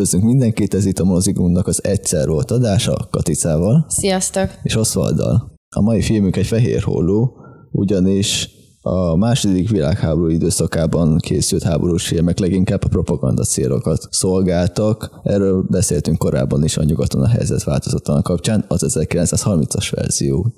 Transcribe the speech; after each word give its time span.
Üdvözlünk 0.00 0.30
mindenkit, 0.30 0.74
ez 0.74 0.84
itt 0.84 0.98
a 0.98 1.04
Mozigunknak 1.04 1.66
az 1.66 1.84
egyszer 1.84 2.28
volt 2.28 2.50
adása 2.50 3.08
Katicával. 3.10 3.86
Sziasztok! 3.88 4.48
És 4.62 4.76
Osvalddal. 4.76 5.52
A 5.76 5.80
mai 5.80 6.02
filmünk 6.02 6.36
egy 6.36 6.46
fehér 6.46 6.82
holló, 6.82 7.36
ugyanis 7.70 8.50
a 8.80 9.16
második 9.16 9.70
világháború 9.70 10.28
időszakában 10.28 11.18
készült 11.18 11.62
háborús 11.62 12.06
filmek 12.06 12.38
leginkább 12.38 12.84
a 12.84 12.88
propaganda 12.88 13.42
célokat 13.42 14.08
szolgáltak. 14.10 15.20
Erről 15.22 15.66
beszéltünk 15.70 16.18
korábban 16.18 16.64
is 16.64 16.76
a 16.76 16.84
nyugaton 16.84 17.22
a 17.22 17.28
helyzet 17.28 17.64
változatlan 17.64 18.22
kapcsán, 18.22 18.64
az 18.68 18.98
1930-as 18.98 19.88
verzió 19.94 20.54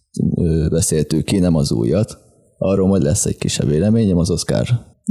beszéltük 0.71 1.25
ki, 1.25 1.39
nem 1.39 1.55
az 1.55 1.73
újat. 1.73 2.19
Arról 2.59 2.89
majd 2.89 3.03
lesz 3.03 3.27
egy 3.27 3.39
kisebb 3.39 3.69
véleményem 3.69 4.19
az 4.19 4.31
Oscar 4.31 4.69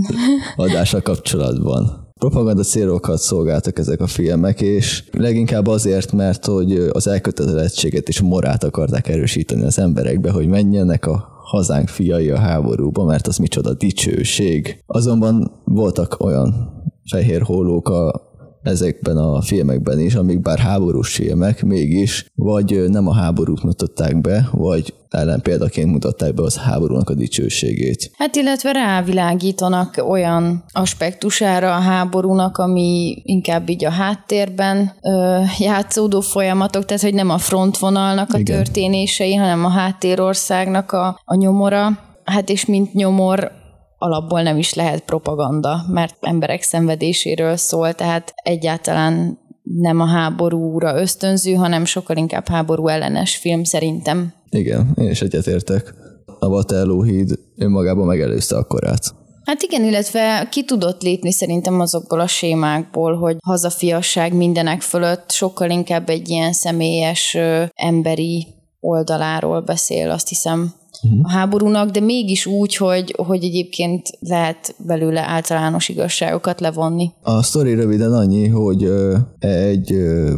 adása 0.55 1.01
kapcsolatban 1.01 2.10
propaganda 2.21 2.63
célokat 2.63 3.17
szolgáltak 3.17 3.79
ezek 3.79 4.01
a 4.01 4.07
filmek, 4.07 4.61
és 4.61 5.03
leginkább 5.11 5.67
azért, 5.67 6.11
mert 6.11 6.45
hogy 6.45 6.73
az 6.91 7.07
elkötelezettséget 7.07 8.07
és 8.07 8.21
morát 8.21 8.63
akarták 8.63 9.07
erősíteni 9.07 9.63
az 9.63 9.79
emberekbe, 9.79 10.31
hogy 10.31 10.47
menjenek 10.47 11.05
a 11.05 11.27
hazánk 11.43 11.87
fiai 11.87 12.29
a 12.29 12.37
háborúba, 12.37 13.03
mert 13.03 13.27
az 13.27 13.37
micsoda 13.37 13.73
dicsőség. 13.73 14.83
Azonban 14.85 15.51
voltak 15.63 16.19
olyan 16.19 16.69
fehér 17.11 17.41
hólók 17.41 17.89
a 17.89 18.30
ezekben 18.63 19.17
a 19.17 19.41
filmekben 19.41 19.99
is, 19.99 20.15
amik 20.15 20.41
bár 20.41 20.59
háborús 20.59 21.13
filmek, 21.13 21.63
mégis 21.63 22.25
vagy 22.35 22.89
nem 22.89 23.07
a 23.07 23.13
háborút 23.13 23.63
mutatták 23.63 24.21
be, 24.21 24.49
vagy 24.51 24.93
ellen 25.09 25.41
példaként 25.41 25.91
mutatták 25.91 26.33
be 26.33 26.43
az 26.43 26.57
háborúnak 26.57 27.09
a 27.09 27.13
dicsőségét. 27.13 28.11
Hát 28.17 28.35
illetve 28.35 28.71
rávilágítanak 28.71 30.03
olyan 30.07 30.63
aspektusára 30.71 31.75
a 31.75 31.79
háborúnak, 31.79 32.57
ami 32.57 33.21
inkább 33.23 33.69
így 33.69 33.85
a 33.85 33.89
háttérben 33.89 34.91
ö, 35.01 35.39
játszódó 35.59 36.21
folyamatok, 36.21 36.85
tehát 36.85 37.03
hogy 37.03 37.13
nem 37.13 37.29
a 37.29 37.37
frontvonalnak 37.37 38.33
a 38.33 38.37
Igen. 38.37 38.55
történései, 38.55 39.35
hanem 39.35 39.65
a 39.65 39.69
háttérországnak 39.69 40.91
a, 40.91 41.19
a 41.25 41.35
nyomora. 41.35 41.99
Hát 42.23 42.49
és 42.49 42.65
mint 42.65 42.93
nyomor 42.93 43.60
alapból 44.01 44.41
nem 44.41 44.57
is 44.57 44.73
lehet 44.73 45.03
propaganda, 45.03 45.85
mert 45.87 46.15
emberek 46.19 46.61
szenvedéséről 46.61 47.55
szól, 47.55 47.93
tehát 47.93 48.33
egyáltalán 48.43 49.39
nem 49.63 49.99
a 49.99 50.05
háborúra 50.05 51.01
ösztönző, 51.01 51.53
hanem 51.53 51.85
sokkal 51.85 52.17
inkább 52.17 52.47
háború 52.47 52.87
ellenes 52.87 53.35
film 53.35 53.63
szerintem. 53.63 54.33
Igen, 54.49 54.91
én 54.95 55.09
is 55.09 55.21
egyetértek. 55.21 55.93
A 56.39 56.47
Waterloo 56.47 57.03
híd 57.03 57.31
önmagában 57.57 58.05
megelőzte 58.05 58.57
a 58.57 58.63
korát. 58.63 59.13
Hát 59.45 59.61
igen, 59.61 59.83
illetve 59.83 60.47
ki 60.51 60.65
tudott 60.65 61.01
lépni 61.01 61.31
szerintem 61.31 61.79
azokból 61.79 62.19
a 62.19 62.27
sémákból, 62.27 63.17
hogy 63.17 63.35
hazafiasság 63.43 64.33
mindenek 64.33 64.81
fölött 64.81 65.31
sokkal 65.31 65.69
inkább 65.69 66.09
egy 66.09 66.29
ilyen 66.29 66.53
személyes, 66.53 67.37
emberi 67.73 68.47
oldaláról 68.81 69.61
beszél, 69.61 70.09
azt 70.09 70.27
hiszem 70.27 70.73
uh-huh. 71.03 71.19
a 71.23 71.29
háborúnak, 71.29 71.89
de 71.89 71.99
mégis 71.99 72.45
úgy, 72.45 72.75
hogy, 72.75 73.15
hogy 73.17 73.43
egyébként 73.43 74.09
lehet 74.19 74.75
belőle 74.85 75.21
általános 75.21 75.89
igazságokat 75.89 76.59
levonni. 76.59 77.11
A 77.21 77.43
sztori 77.43 77.73
röviden 77.73 78.13
annyi, 78.13 78.47
hogy 78.47 78.91
egy 79.39 79.93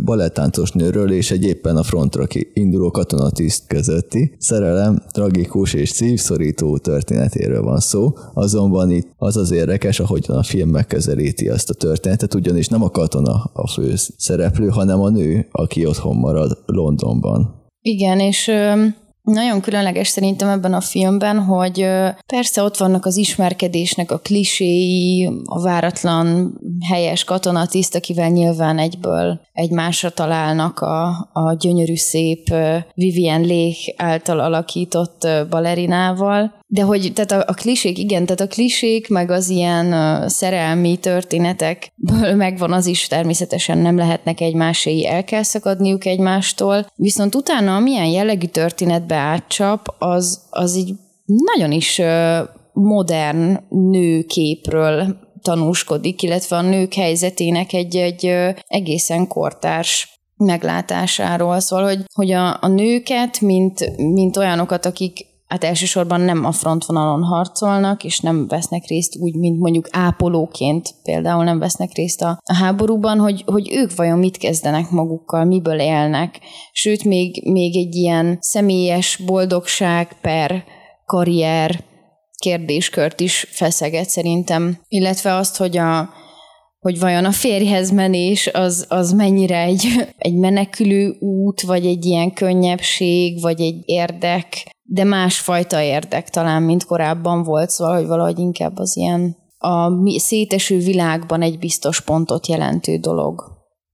balettáncos 0.06 0.72
nőről 0.72 1.12
és 1.12 1.32
egy 1.32 1.44
éppen 1.44 1.78
a 1.78 1.84
frontra 1.84 2.26
induló 2.54 2.92
katonatiszt 2.92 3.68
közötti 3.68 4.36
szerelem 4.40 5.04
tragikus 5.12 5.74
és 5.74 5.90
szívszorító 5.90 6.78
történetéről 6.78 7.64
van 7.64 7.80
szó, 7.80 8.14
azonban 8.34 8.92
itt 8.92 9.08
az 9.18 9.38
az 9.38 9.52
érdekes, 9.52 10.00
ahogyan 10.00 10.38
a 10.38 10.44
film 10.44 10.70
megközelíti 10.70 11.50
azt 11.50 11.70
a 11.70 11.74
történetet, 11.74 12.34
ugyanis 12.34 12.68
nem 12.68 12.84
a 12.84 12.90
katona 12.90 13.52
a 13.54 13.68
fő 13.68 13.94
szereplő, 14.18 14.68
hanem 14.68 15.02
a 15.02 15.10
nő, 15.10 15.48
aki 15.52 15.86
otthon 15.86 16.16
marad 16.16 16.58
Londonban. 16.66 17.63
Igen, 17.86 18.20
és 18.20 18.52
nagyon 19.24 19.62
különleges 19.62 20.08
szerintem 20.08 20.50
ebben 20.50 20.74
a 20.74 20.82
filmben, 20.82 21.40
hogy 21.40 21.88
persze 22.26 22.64
ott 22.64 22.78
vannak 22.78 23.06
az 23.06 23.18
ismerkedésnek 23.18 24.12
a 24.12 24.18
kliséi, 24.18 25.30
a 25.46 25.62
váratlan 25.62 26.58
helyes 26.90 27.24
katonatiszt, 27.24 27.96
akivel 27.96 28.30
nyilván 28.30 28.78
egyből 28.78 29.42
egymásra 29.54 30.10
találnak 30.10 30.80
a, 30.80 31.08
a 31.34 31.56
gyönyörű 31.60 31.96
szép 31.96 32.48
Vivian 32.94 33.42
Leigh 33.42 33.94
által 33.96 34.40
alakított 34.40 35.28
balerinával, 35.50 36.63
de 36.74 36.82
hogy 36.82 37.12
tehát 37.14 37.32
a, 37.32 37.52
a 37.52 37.54
klisék, 37.54 37.98
igen, 37.98 38.26
tehát 38.26 38.42
a 38.42 38.48
klisék, 38.48 39.10
meg 39.10 39.32
az 39.32 39.50
ilyen 39.50 39.86
uh, 39.86 40.28
szerelmi 40.28 40.98
történetekből 40.98 42.36
megvan 42.46 42.72
az 42.72 42.86
is, 42.86 43.08
természetesen 43.08 43.78
nem 43.78 43.98
lehetnek 43.98 44.42
egymáséi, 44.42 45.08
el 45.08 45.24
kell 45.24 45.44
szakadniuk 45.44 46.06
egymástól, 46.06 46.86
viszont 46.96 47.36
utána 47.36 47.76
amilyen 47.76 48.06
jellegű 48.06 48.46
történetbe 48.46 49.16
átcsap, 49.16 49.96
az, 50.00 50.42
az 50.50 50.76
így 50.76 50.94
nagyon 51.26 51.72
is 51.72 51.98
uh, 51.98 52.38
modern 52.74 53.60
nőképről 53.70 55.18
tanúskodik, 55.42 56.22
illetve 56.22 56.56
a 56.56 56.62
nők 56.62 56.94
helyzetének 56.94 57.74
egy, 57.74 57.96
egy 57.96 58.32
egészen 58.68 59.28
kortárs 59.28 60.22
meglátásáról. 60.36 61.60
Szól, 61.60 61.84
hogy, 61.84 62.04
hogy 62.14 62.32
a, 62.32 62.58
a 62.62 62.68
nőket, 62.68 63.42
mint, 63.42 63.98
mint 63.98 64.38
olyanokat, 64.38 64.86
akik 64.86 65.32
hát 65.54 65.64
elsősorban 65.64 66.22
nem 66.22 66.46
a 66.46 66.52
frontvonalon 66.52 67.24
harcolnak, 67.24 68.04
és 68.04 68.20
nem 68.20 68.48
vesznek 68.48 68.86
részt 68.88 69.18
úgy, 69.20 69.36
mint 69.36 69.60
mondjuk 69.60 69.88
ápolóként. 69.92 70.96
Például 71.04 71.44
nem 71.44 71.60
vesznek 71.60 71.94
részt 71.94 72.22
a, 72.22 72.40
a 72.44 72.56
háborúban, 72.56 73.20
hogy, 73.20 73.44
hogy 73.46 73.70
ők 73.74 73.96
vajon 73.96 74.20
mit 74.20 74.38
kezdenek 74.38 74.90
magukkal, 74.90 75.46
miből 75.46 75.80
élnek. 75.80 76.40
Sőt, 76.72 77.04
még, 77.04 77.52
még 77.52 77.78
egy 77.78 77.96
ilyen 77.96 78.38
személyes 78.40 79.22
boldogság 79.26 80.18
per 80.22 80.64
karrier 81.06 81.84
kérdéskört 82.38 83.20
is 83.20 83.48
feszeget 83.50 84.10
szerintem, 84.10 84.78
illetve 84.88 85.36
azt, 85.36 85.58
hogy 85.58 85.78
a, 85.78 86.10
hogy 86.80 87.00
vajon 87.00 87.26
a 87.26 87.32
férjhez 87.32 87.92
menés 87.92 88.48
az, 88.48 88.86
az 88.90 89.12
mennyire 89.12 89.62
egy, 89.62 89.88
egy 90.18 90.36
menekülő 90.36 91.16
út, 91.20 91.62
vagy 91.62 91.86
egy 91.86 92.06
ilyen 92.06 92.34
könnyebbség, 92.34 93.42
vagy 93.42 93.62
egy 93.62 93.82
érdek, 93.86 94.72
de 94.84 95.04
másfajta 95.04 95.82
érdek 95.82 96.30
talán, 96.30 96.64
mint 96.64 96.86
korábban 96.86 97.44
volt, 97.44 97.70
szóval, 97.70 97.96
hogy 97.96 98.08
valahogy 98.08 98.40
inkább 98.40 98.78
az 98.78 98.98
ilyen 98.98 99.36
a 99.58 99.92
széteső 100.20 100.78
világban 100.78 101.42
egy 101.42 101.60
biztos 101.60 102.02
pontot 102.02 102.48
jelentő 102.48 102.98
dolog. 102.98 103.52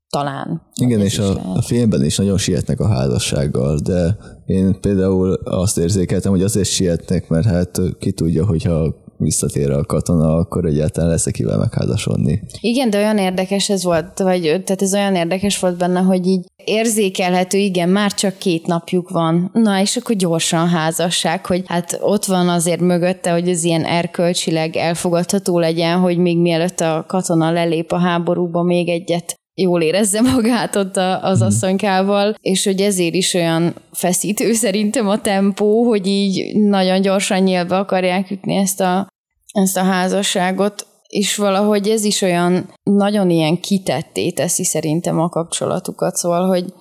Talán. 0.09 0.61
Igen, 0.81 0.99
és 0.99 1.19
a, 1.19 1.53
a 1.55 1.61
filmben 1.61 2.03
is 2.03 2.17
nagyon 2.17 2.37
sietnek 2.37 2.79
a 2.79 2.87
házassággal, 2.87 3.79
de 3.83 4.17
én 4.45 4.79
például 4.81 5.33
azt 5.33 5.77
érzékeltem, 5.77 6.31
hogy 6.31 6.43
azért 6.43 6.69
sietnek, 6.69 7.27
mert 7.27 7.45
hát 7.45 7.79
ki 7.99 8.11
tudja, 8.11 8.45
hogyha 8.45 8.95
visszatér 9.19 9.71
a 9.71 9.85
katona, 9.85 10.35
akkor 10.35 10.65
egyáltalán 10.65 11.09
lesz 11.09 11.25
kivel 11.31 11.57
megházasodni. 11.57 12.41
Igen, 12.59 12.89
de 12.89 12.97
olyan 12.97 13.17
érdekes 13.17 13.69
ez 13.69 13.83
volt, 13.83 14.19
vagy 14.19 14.41
tehát 14.41 14.81
ez 14.81 14.93
olyan 14.93 15.15
érdekes 15.15 15.59
volt 15.59 15.77
benne, 15.77 15.99
hogy 15.99 16.27
így 16.27 16.45
érzékelhető, 16.63 17.57
igen, 17.57 17.89
már 17.89 18.13
csak 18.13 18.37
két 18.37 18.67
napjuk 18.67 19.09
van. 19.09 19.49
Na, 19.53 19.81
és 19.81 19.97
akkor 19.97 20.15
gyorsan 20.15 20.67
házasság, 20.67 21.45
hogy 21.45 21.63
hát 21.65 21.99
ott 22.01 22.25
van 22.25 22.49
azért 22.49 22.79
mögötte, 22.79 23.31
hogy 23.31 23.49
ez 23.49 23.63
ilyen 23.63 23.83
erkölcsileg 23.83 24.75
elfogadható 24.75 25.59
legyen, 25.59 25.99
hogy 25.99 26.17
még 26.17 26.37
mielőtt 26.37 26.79
a 26.79 27.05
katona 27.07 27.51
lelép 27.51 27.91
a 27.91 27.99
háborúba, 27.99 28.63
még 28.63 28.89
egyet 28.89 29.39
jól 29.61 29.81
érezze 29.81 30.21
magát 30.21 30.75
ott 30.75 30.97
az 31.21 31.39
mhm. 31.39 31.47
asszonykával, 31.47 32.35
és 32.41 32.65
hogy 32.65 32.81
ezért 32.81 33.13
is 33.13 33.33
olyan 33.33 33.73
feszítő 33.91 34.53
szerintem 34.53 35.07
a 35.07 35.21
tempó, 35.21 35.83
hogy 35.83 36.07
így 36.07 36.55
nagyon 36.55 37.01
gyorsan 37.01 37.39
nyílva 37.39 37.77
akarják 37.77 38.31
ütni 38.31 38.55
ezt 38.55 38.81
a, 38.81 39.07
ezt 39.51 39.77
a 39.77 39.83
házasságot, 39.83 40.87
és 41.07 41.35
valahogy 41.35 41.89
ez 41.89 42.03
is 42.03 42.21
olyan 42.21 42.73
nagyon 42.83 43.29
ilyen 43.29 43.59
kitetté 43.59 44.29
teszi 44.29 44.63
szerintem 44.63 45.19
a 45.19 45.29
kapcsolatukat, 45.29 46.15
szóval, 46.15 46.47
hogy 46.47 46.73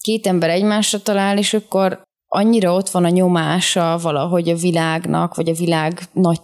két 0.00 0.26
ember 0.26 0.50
egymásra 0.50 0.98
talál, 0.98 1.38
és 1.38 1.54
akkor 1.54 2.02
annyira 2.28 2.74
ott 2.74 2.90
van 2.90 3.04
a 3.04 3.08
nyomása 3.08 3.98
valahogy 4.02 4.48
a 4.48 4.56
világnak, 4.56 5.34
vagy 5.34 5.48
a 5.48 5.54
világ 5.54 6.00
nagy 6.12 6.40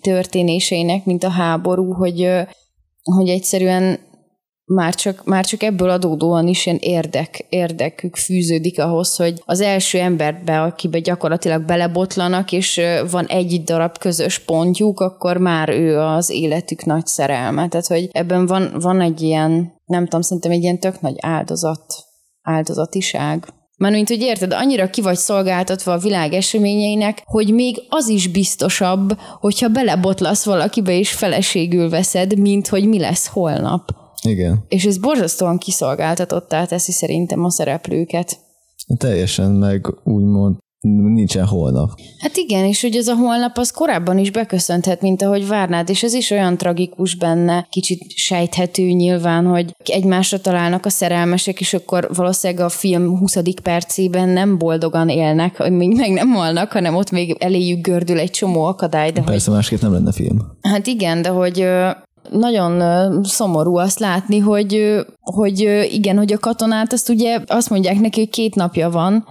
történéseinek, 0.00 1.04
mint 1.04 1.24
a 1.24 1.30
háború, 1.30 1.92
hogy, 1.92 2.30
hogy 3.02 3.28
egyszerűen 3.28 3.98
már 4.64 4.94
csak, 4.94 5.24
már 5.24 5.44
csak 5.44 5.62
ebből 5.62 5.90
adódóan 5.90 6.46
is 6.46 6.66
ilyen 6.66 6.78
érdek, 6.80 7.46
érdekük 7.48 8.16
fűződik 8.16 8.80
ahhoz, 8.80 9.16
hogy 9.16 9.42
az 9.44 9.60
első 9.60 9.98
emberbe, 9.98 10.62
akibe 10.62 10.98
gyakorlatilag 10.98 11.64
belebotlanak, 11.64 12.52
és 12.52 12.80
van 13.10 13.26
egy 13.26 13.62
darab 13.64 13.98
közös 13.98 14.38
pontjuk, 14.38 15.00
akkor 15.00 15.36
már 15.36 15.68
ő 15.68 15.98
az 15.98 16.30
életük 16.30 16.84
nagy 16.84 17.06
szerelme. 17.06 17.68
Tehát, 17.68 17.86
hogy 17.86 18.08
ebben 18.12 18.46
van, 18.46 18.72
van 18.80 19.00
egy 19.00 19.20
ilyen, 19.20 19.72
nem 19.84 20.04
tudom, 20.04 20.20
szerintem 20.20 20.50
egy 20.50 20.62
ilyen 20.62 20.80
tök 20.80 21.00
nagy 21.00 21.16
áldozat, 21.20 21.94
áldozatiság. 22.42 23.46
Mert 23.76 23.94
mint 23.94 24.08
hogy 24.08 24.20
érted, 24.20 24.52
annyira 24.52 24.90
ki 24.90 25.00
vagy 25.00 25.16
szolgáltatva 25.16 25.92
a 25.92 25.98
világ 25.98 26.32
eseményeinek, 26.32 27.22
hogy 27.24 27.54
még 27.54 27.82
az 27.88 28.08
is 28.08 28.28
biztosabb, 28.28 29.18
hogyha 29.40 29.68
belebotlasz 29.68 30.44
valakibe 30.44 30.98
és 30.98 31.12
feleségül 31.12 31.88
veszed, 31.90 32.38
mint 32.38 32.68
hogy 32.68 32.88
mi 32.88 32.98
lesz 32.98 33.26
holnap. 33.26 34.01
Igen. 34.28 34.64
És 34.68 34.84
ez 34.84 34.98
borzasztóan 34.98 35.58
kiszolgáltatottá 35.58 36.64
teszi 36.64 36.92
szerintem 36.92 37.44
a 37.44 37.50
szereplőket. 37.50 38.38
Teljesen, 38.98 39.50
meg 39.50 39.86
úgymond 40.04 40.56
nincsen 40.88 41.46
holnap. 41.46 41.90
Hát 42.18 42.36
igen, 42.36 42.64
és 42.64 42.80
hogy 42.80 42.96
ez 42.96 43.08
a 43.08 43.14
holnap 43.14 43.58
az 43.58 43.70
korábban 43.70 44.18
is 44.18 44.30
beköszönthet, 44.30 45.00
mint 45.00 45.22
ahogy 45.22 45.46
várnád, 45.46 45.88
és 45.88 46.02
ez 46.02 46.14
is 46.14 46.30
olyan 46.30 46.56
tragikus 46.56 47.14
benne, 47.14 47.66
kicsit 47.70 48.10
sejthető 48.16 48.82
nyilván, 48.82 49.46
hogy 49.46 49.74
egymásra 49.84 50.40
találnak 50.40 50.86
a 50.86 50.90
szerelmesek, 50.90 51.60
és 51.60 51.74
akkor 51.74 52.08
valószínűleg 52.14 52.64
a 52.64 52.68
film 52.68 53.18
20. 53.18 53.36
percében 53.62 54.28
nem 54.28 54.58
boldogan 54.58 55.08
élnek, 55.08 55.68
még 55.68 55.96
meg 55.96 56.10
nem 56.10 56.28
halnak, 56.28 56.72
hanem 56.72 56.94
ott 56.94 57.10
még 57.10 57.36
eléjük 57.38 57.86
gördül 57.86 58.18
egy 58.18 58.30
csomó 58.30 58.64
akadály. 58.64 59.10
De 59.10 59.20
Persze 59.22 59.46
hogy... 59.46 59.54
másképp 59.54 59.80
nem 59.80 59.92
lenne 59.92 60.12
film. 60.12 60.38
Hát 60.60 60.86
igen, 60.86 61.22
de 61.22 61.28
hogy 61.28 61.66
nagyon 62.30 63.24
szomorú 63.24 63.76
azt 63.76 63.98
látni, 63.98 64.38
hogy, 64.38 65.00
hogy 65.20 65.86
igen, 65.92 66.16
hogy 66.16 66.32
a 66.32 66.38
katonát 66.38 66.92
azt 66.92 67.08
ugye 67.08 67.40
azt 67.46 67.70
mondják 67.70 68.00
neki, 68.00 68.20
hogy 68.20 68.30
két 68.30 68.54
napja 68.54 68.90
van, 68.90 69.24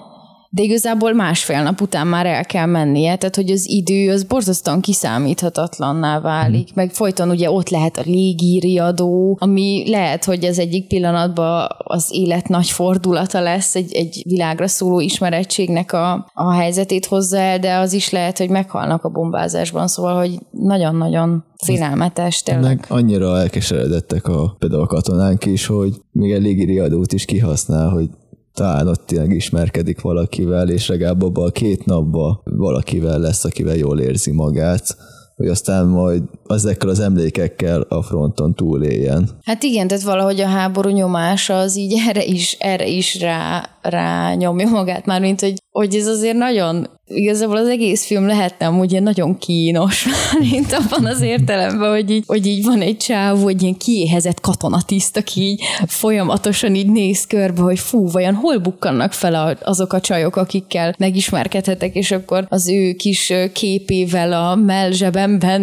de 0.53 0.61
igazából 0.61 1.13
másfél 1.13 1.63
nap 1.63 1.81
után 1.81 2.07
már 2.07 2.25
el 2.25 2.45
kell 2.45 2.65
mennie, 2.65 3.15
tehát 3.15 3.35
hogy 3.35 3.51
az 3.51 3.69
idő 3.69 4.11
az 4.11 4.23
borzasztóan 4.23 4.81
kiszámíthatatlanná 4.81 6.19
válik, 6.19 6.69
mm. 6.71 6.75
meg 6.75 6.91
folyton 6.91 7.29
ugye 7.29 7.51
ott 7.51 7.69
lehet 7.69 7.97
a 7.97 8.01
légíriadó, 8.05 9.37
ami 9.39 9.89
lehet, 9.89 10.25
hogy 10.25 10.45
az 10.45 10.59
egyik 10.59 10.87
pillanatban 10.87 11.67
az 11.77 12.07
élet 12.11 12.47
nagy 12.47 12.69
fordulata 12.69 13.41
lesz, 13.41 13.75
egy, 13.75 13.93
egy 13.93 14.21
világra 14.27 14.67
szóló 14.67 14.99
ismerettségnek 14.99 15.93
a, 15.93 16.31
a 16.33 16.53
helyzetét 16.53 17.05
hozzá 17.05 17.39
el, 17.39 17.59
de 17.59 17.75
az 17.75 17.93
is 17.93 18.09
lehet, 18.09 18.37
hogy 18.37 18.49
meghalnak 18.49 19.03
a 19.03 19.09
bombázásban, 19.09 19.87
szóval, 19.87 20.17
hogy 20.17 20.39
nagyon-nagyon 20.51 21.43
félelmetes 21.65 22.43
tényleg. 22.43 22.63
Meg 22.63 22.85
annyira 22.89 23.39
elkeseredettek 23.39 24.27
a, 24.27 24.55
például 24.59 24.81
a 24.81 24.87
katonánk 24.87 25.45
is, 25.45 25.65
hogy 25.65 26.01
még 26.11 26.31
egy 26.31 26.41
légiriadót 26.41 27.13
is 27.13 27.25
kihasznál, 27.25 27.89
hogy 27.89 28.09
talán 28.53 28.87
ott 28.87 29.05
tényleg 29.05 29.31
ismerkedik 29.31 30.01
valakivel, 30.01 30.69
és 30.69 30.87
legalább 30.87 31.21
abban 31.21 31.47
a 31.47 31.51
két 31.51 31.85
napban 31.85 32.41
valakivel 32.43 33.19
lesz, 33.19 33.45
akivel 33.45 33.75
jól 33.75 33.99
érzi 33.99 34.31
magát, 34.31 34.97
hogy 35.35 35.47
aztán 35.47 35.87
majd 35.87 36.23
ezekkel 36.47 36.89
az 36.89 36.99
emlékekkel 36.99 37.81
a 37.81 38.01
fronton 38.01 38.53
túléljen. 38.53 39.29
Hát 39.43 39.63
igen, 39.63 39.87
tehát 39.87 40.03
valahogy 40.03 40.41
a 40.41 40.47
háború 40.47 40.89
nyomása 40.89 41.59
az 41.59 41.77
így 41.77 41.93
erre 42.07 42.23
is, 42.23 42.55
erre 42.59 42.87
is 42.87 43.19
rá, 43.19 43.69
rá 43.81 44.33
nyomja 44.33 44.69
magát, 44.69 45.05
már 45.05 45.21
mint 45.21 45.41
hogy, 45.41 45.61
hogy 45.71 45.95
ez 45.95 46.07
azért 46.07 46.37
nagyon, 46.37 46.89
igazából 47.05 47.57
az 47.57 47.67
egész 47.67 48.05
film 48.05 48.25
lehetne 48.25 48.67
amúgy 48.67 48.91
ilyen 48.91 49.03
nagyon 49.03 49.37
kínos, 49.37 50.07
mint 50.51 50.73
abban 50.73 51.05
az 51.05 51.21
értelemben, 51.21 51.89
hogy 51.89 52.09
így, 52.09 52.23
hogy 52.27 52.45
így 52.45 52.63
van 52.63 52.81
egy 52.81 52.97
csáv, 52.97 53.41
hogy 53.41 53.61
ilyen 53.61 53.77
kiéhezett 53.77 54.39
katonatiszt, 54.39 55.17
aki 55.17 55.41
így 55.41 55.61
folyamatosan 55.87 56.75
így 56.75 56.91
néz 56.91 57.27
körbe, 57.27 57.61
hogy 57.61 57.79
fú, 57.79 58.09
vajon 58.09 58.33
hol 58.33 58.57
bukkannak 58.57 59.13
fel 59.13 59.57
azok 59.63 59.93
a 59.93 59.99
csajok, 60.01 60.35
akikkel 60.35 60.95
megismerkedhetek, 60.97 61.95
és 61.95 62.11
akkor 62.11 62.45
az 62.49 62.69
ő 62.69 62.93
kis 62.93 63.33
képével 63.53 64.33
a 64.33 64.55
mellzsebemben, 64.55 65.61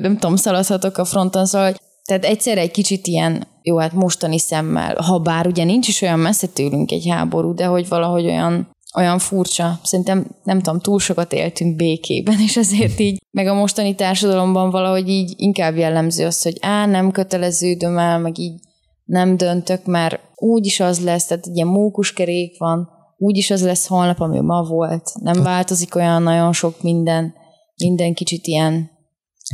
nem 0.00 0.18
tudom, 0.18 0.36
szaladhatok 0.36 0.98
a 0.98 1.04
fronton, 1.04 1.46
szóval 1.46 1.74
tehát 2.04 2.24
egyszer 2.24 2.58
egy 2.58 2.70
kicsit 2.70 3.06
ilyen, 3.06 3.46
jó, 3.62 3.78
hát 3.78 3.92
mostani 3.92 4.38
szemmel, 4.38 4.94
ha 4.94 5.18
bár 5.18 5.46
ugye 5.46 5.64
nincs 5.64 5.88
is 5.88 6.02
olyan 6.02 6.18
messze 6.18 6.46
tőlünk 6.46 6.90
egy 6.90 7.08
háború, 7.10 7.54
de 7.54 7.64
hogy 7.64 7.88
valahogy 7.88 8.24
olyan, 8.24 8.68
olyan 8.96 9.18
furcsa. 9.18 9.80
Szerintem, 9.82 10.26
nem 10.44 10.60
tudom, 10.60 10.80
túl 10.80 10.98
sokat 10.98 11.32
éltünk 11.32 11.76
békében, 11.76 12.40
és 12.40 12.56
ezért 12.56 12.98
így, 12.98 13.18
meg 13.30 13.46
a 13.46 13.54
mostani 13.54 13.94
társadalomban 13.94 14.70
valahogy 14.70 15.08
így 15.08 15.34
inkább 15.36 15.76
jellemző 15.76 16.26
az, 16.26 16.42
hogy 16.42 16.56
á, 16.60 16.86
nem 16.86 17.10
köteleződöm 17.10 17.98
el, 17.98 18.18
meg 18.18 18.38
így 18.38 18.60
nem 19.04 19.36
döntök, 19.36 19.84
mert 19.84 20.20
úgyis 20.34 20.80
az 20.80 21.04
lesz, 21.04 21.26
tehát 21.26 21.46
ilyen 21.46 21.68
mókuskerék 21.68 22.58
van, 22.58 22.88
úgyis 23.18 23.50
az 23.50 23.62
lesz 23.64 23.86
holnap, 23.86 24.20
ami 24.20 24.40
ma 24.40 24.62
volt. 24.62 25.10
Nem 25.22 25.42
változik 25.42 25.94
olyan 25.94 26.22
nagyon 26.22 26.52
sok 26.52 26.82
minden, 26.82 27.34
minden 27.76 28.14
kicsit 28.14 28.46
ilyen 28.46 28.90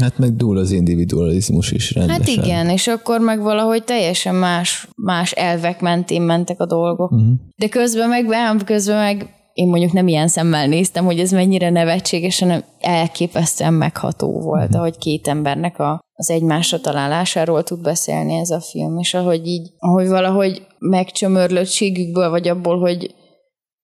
Hát 0.01 0.19
meg 0.19 0.37
dúl 0.37 0.59
az 0.59 0.71
individualizmus 0.71 1.71
is 1.71 1.95
rendesen. 1.95 2.37
Hát 2.37 2.45
igen, 2.45 2.69
és 2.69 2.87
akkor 2.87 3.21
meg 3.21 3.41
valahogy 3.41 3.85
teljesen 3.85 4.35
más, 4.35 4.89
más 4.97 5.33
elvek 5.33 5.81
mentén 5.81 6.23
mentek 6.23 6.61
a 6.61 6.67
dolgok. 6.67 7.13
Uh-huh. 7.13 7.33
De 7.57 7.69
közben 7.69 8.09
meg, 8.09 8.27
közben 8.65 8.97
meg 8.97 9.35
én 9.53 9.69
mondjuk 9.69 9.93
nem 9.93 10.09
ilyen 10.09 10.29
szemmel 10.29 10.67
néztem, 10.67 11.05
hogy 11.05 11.19
ez 11.19 11.31
mennyire 11.31 11.71
nevetséges, 11.71 12.39
hanem 12.39 12.65
elképesztően 12.81 13.75
megható 13.75 14.41
volt, 14.41 14.65
uh-huh. 14.65 14.79
ahogy 14.79 14.99
két 14.99 15.29
embernek 15.29 15.79
a, 15.79 16.01
az 16.13 16.31
egymásra 16.31 16.81
találásáról 16.81 17.63
tud 17.63 17.83
beszélni 17.83 18.35
ez 18.35 18.51
a 18.51 18.61
film, 18.61 18.99
és 18.99 19.15
ahogy 19.15 19.47
így, 19.47 19.71
ahogy 19.79 20.09
valahogy 20.09 20.67
megcsömörlöttségükből, 20.79 22.31
vagy 22.31 22.49
abból, 22.49 22.79
hogy 22.79 23.15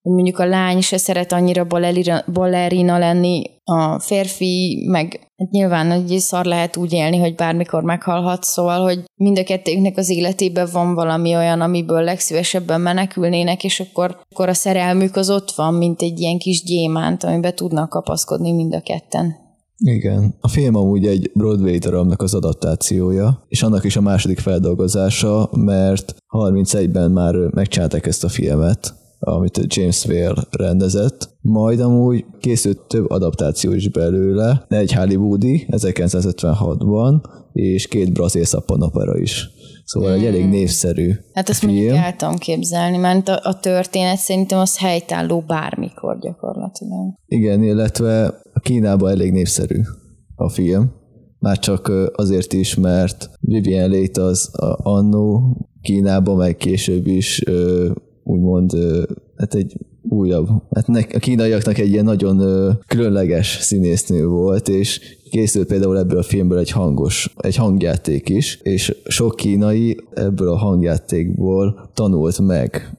hogy 0.09 0.17
mondjuk 0.17 0.39
a 0.39 0.47
lány 0.47 0.81
se 0.81 0.97
szeret 0.97 1.33
annyira 1.33 1.65
ballerina, 1.65 2.25
ballerina 2.33 2.99
lenni, 2.99 3.43
a 3.65 3.99
férfi 3.99 4.85
meg 4.87 5.21
hát 5.37 5.51
nyilván 5.51 5.91
egy 5.91 6.19
szar 6.19 6.45
lehet 6.45 6.77
úgy 6.77 6.93
élni, 6.93 7.19
hogy 7.19 7.35
bármikor 7.35 7.83
meghalhat, 7.83 8.45
szóval, 8.45 8.83
hogy 8.83 9.05
mind 9.15 9.39
a 9.39 9.45
kettőknek 9.45 9.97
az 9.97 10.11
életében 10.11 10.69
van 10.73 10.95
valami 10.95 11.35
olyan, 11.35 11.61
amiből 11.61 12.03
legszívesebben 12.03 12.81
menekülnének, 12.81 13.65
és 13.65 13.81
akkor, 13.81 14.21
akkor 14.31 14.49
a 14.49 14.55
szerelmük 14.55 15.17
az 15.17 15.31
ott 15.31 15.51
van, 15.51 15.75
mint 15.75 16.03
egy 16.03 16.21
ilyen 16.21 16.39
kis 16.39 16.63
gyémánt, 16.63 17.25
amiben 17.25 17.55
tudnak 17.55 17.89
kapaszkodni 17.89 18.53
mind 18.53 18.75
a 18.75 18.81
ketten. 18.81 19.35
Igen. 19.77 20.35
A 20.41 20.49
film 20.49 20.75
amúgy 20.75 21.07
egy 21.07 21.31
Broadway 21.35 21.79
darabnak 21.79 22.23
az 22.23 22.35
adaptációja, 22.35 23.45
és 23.49 23.63
annak 23.63 23.85
is 23.85 23.97
a 23.97 24.01
második 24.01 24.39
feldolgozása, 24.39 25.51
mert 25.57 26.15
31-ben 26.29 27.11
már 27.11 27.35
megcsinálták 27.35 28.07
ezt 28.07 28.25
a 28.25 28.29
filmet, 28.29 28.98
amit 29.19 29.75
James 29.75 30.05
Whale 30.05 30.43
rendezett. 30.51 31.37
Majd 31.41 31.81
amúgy 31.81 32.25
készült 32.41 32.79
több 32.89 33.11
adaptáció 33.11 33.73
is 33.73 33.89
belőle, 33.89 34.65
egy 34.69 34.93
hollywoodi 34.93 35.67
1956-ban, 35.71 37.21
és 37.53 37.87
két 37.87 38.13
brazil 38.13 38.45
opera 38.67 39.19
is. 39.19 39.51
Szóval 39.85 40.11
hmm. 40.11 40.21
egy 40.21 40.27
elég 40.27 40.49
népszerű 40.49 41.13
Hát 41.33 41.49
azt 41.49 41.59
film. 41.59 41.73
mondjuk 41.73 41.97
el 41.97 42.17
tudom 42.17 42.37
képzelni, 42.37 42.97
mert 42.97 43.29
a, 43.29 43.41
a 43.43 43.61
történet 43.61 44.19
szerintem 44.19 44.59
az 44.59 44.79
helytálló 44.79 45.41
bármikor 45.47 46.19
gyakorlatilag. 46.19 47.15
Igen, 47.27 47.63
illetve 47.63 48.35
Kínában 48.63 49.11
elég 49.11 49.33
népszerű 49.33 49.81
a 50.35 50.49
film. 50.49 50.91
Már 51.39 51.59
csak 51.59 51.93
azért 52.13 52.53
is, 52.53 52.75
mert 52.75 53.31
Vivian 53.41 53.91
Leigh 53.91 54.21
az 54.21 54.51
annó 54.83 55.57
Kínában, 55.83 56.37
meg 56.37 56.57
később 56.57 57.07
is 57.07 57.43
úgymond 58.29 58.73
hát 59.37 59.55
egy 59.55 59.77
újabb, 60.09 60.49
hát 60.71 60.89
a 61.15 61.19
kínaiaknak 61.19 61.79
egy 61.79 61.89
ilyen 61.89 62.05
nagyon 62.05 62.43
különleges 62.87 63.59
színésznő 63.61 64.27
volt, 64.27 64.69
és 64.69 65.01
készült 65.31 65.67
például 65.67 65.99
ebből 65.99 66.19
a 66.19 66.23
filmből 66.23 66.59
egy 66.59 66.71
hangos, 66.71 67.35
egy 67.37 67.57
hangjáték 67.57 68.29
is, 68.29 68.59
és 68.63 68.97
sok 69.05 69.37
kínai 69.37 69.97
ebből 70.15 70.49
a 70.49 70.57
hangjátékból 70.57 71.91
tanult 71.95 72.41
meg 72.41 72.99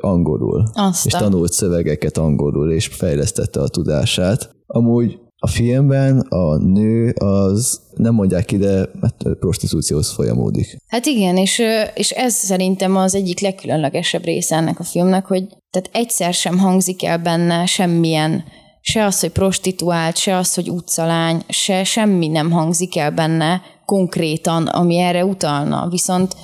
angolul, 0.00 0.64
Aztán. 0.72 0.92
és 1.04 1.12
tanult 1.12 1.52
szövegeket 1.52 2.18
angolul, 2.18 2.72
és 2.72 2.86
fejlesztette 2.86 3.60
a 3.60 3.68
tudását. 3.68 4.56
Amúgy 4.66 5.18
a 5.40 5.46
filmben 5.46 6.18
a 6.18 6.56
nő 6.56 7.10
az 7.10 7.80
nem 7.94 8.14
mondják 8.14 8.44
ki, 8.44 8.56
de 8.56 8.90
hát 9.00 9.36
prostitúcióhoz 9.38 10.12
folyamódik. 10.12 10.76
Hát 10.86 11.06
igen, 11.06 11.36
és, 11.36 11.62
és 11.94 12.10
ez 12.10 12.34
szerintem 12.34 12.96
az 12.96 13.14
egyik 13.14 13.40
legkülönlegesebb 13.40 14.24
része 14.24 14.56
ennek 14.56 14.78
a 14.80 14.84
filmnek, 14.84 15.26
hogy 15.26 15.46
tehát 15.70 15.90
egyszer 15.92 16.34
sem 16.34 16.58
hangzik 16.58 17.04
el 17.04 17.18
benne 17.18 17.66
semmilyen, 17.66 18.44
se 18.80 19.04
az, 19.04 19.20
hogy 19.20 19.30
prostituált, 19.30 20.16
se 20.16 20.36
az, 20.36 20.54
hogy 20.54 20.70
utcalány, 20.70 21.42
se 21.48 21.84
semmi 21.84 22.28
nem 22.28 22.50
hangzik 22.50 22.96
el 22.96 23.10
benne 23.10 23.62
konkrétan, 23.84 24.66
ami 24.66 24.98
erre 24.98 25.24
utalna. 25.24 25.88
Viszont, 25.88 26.36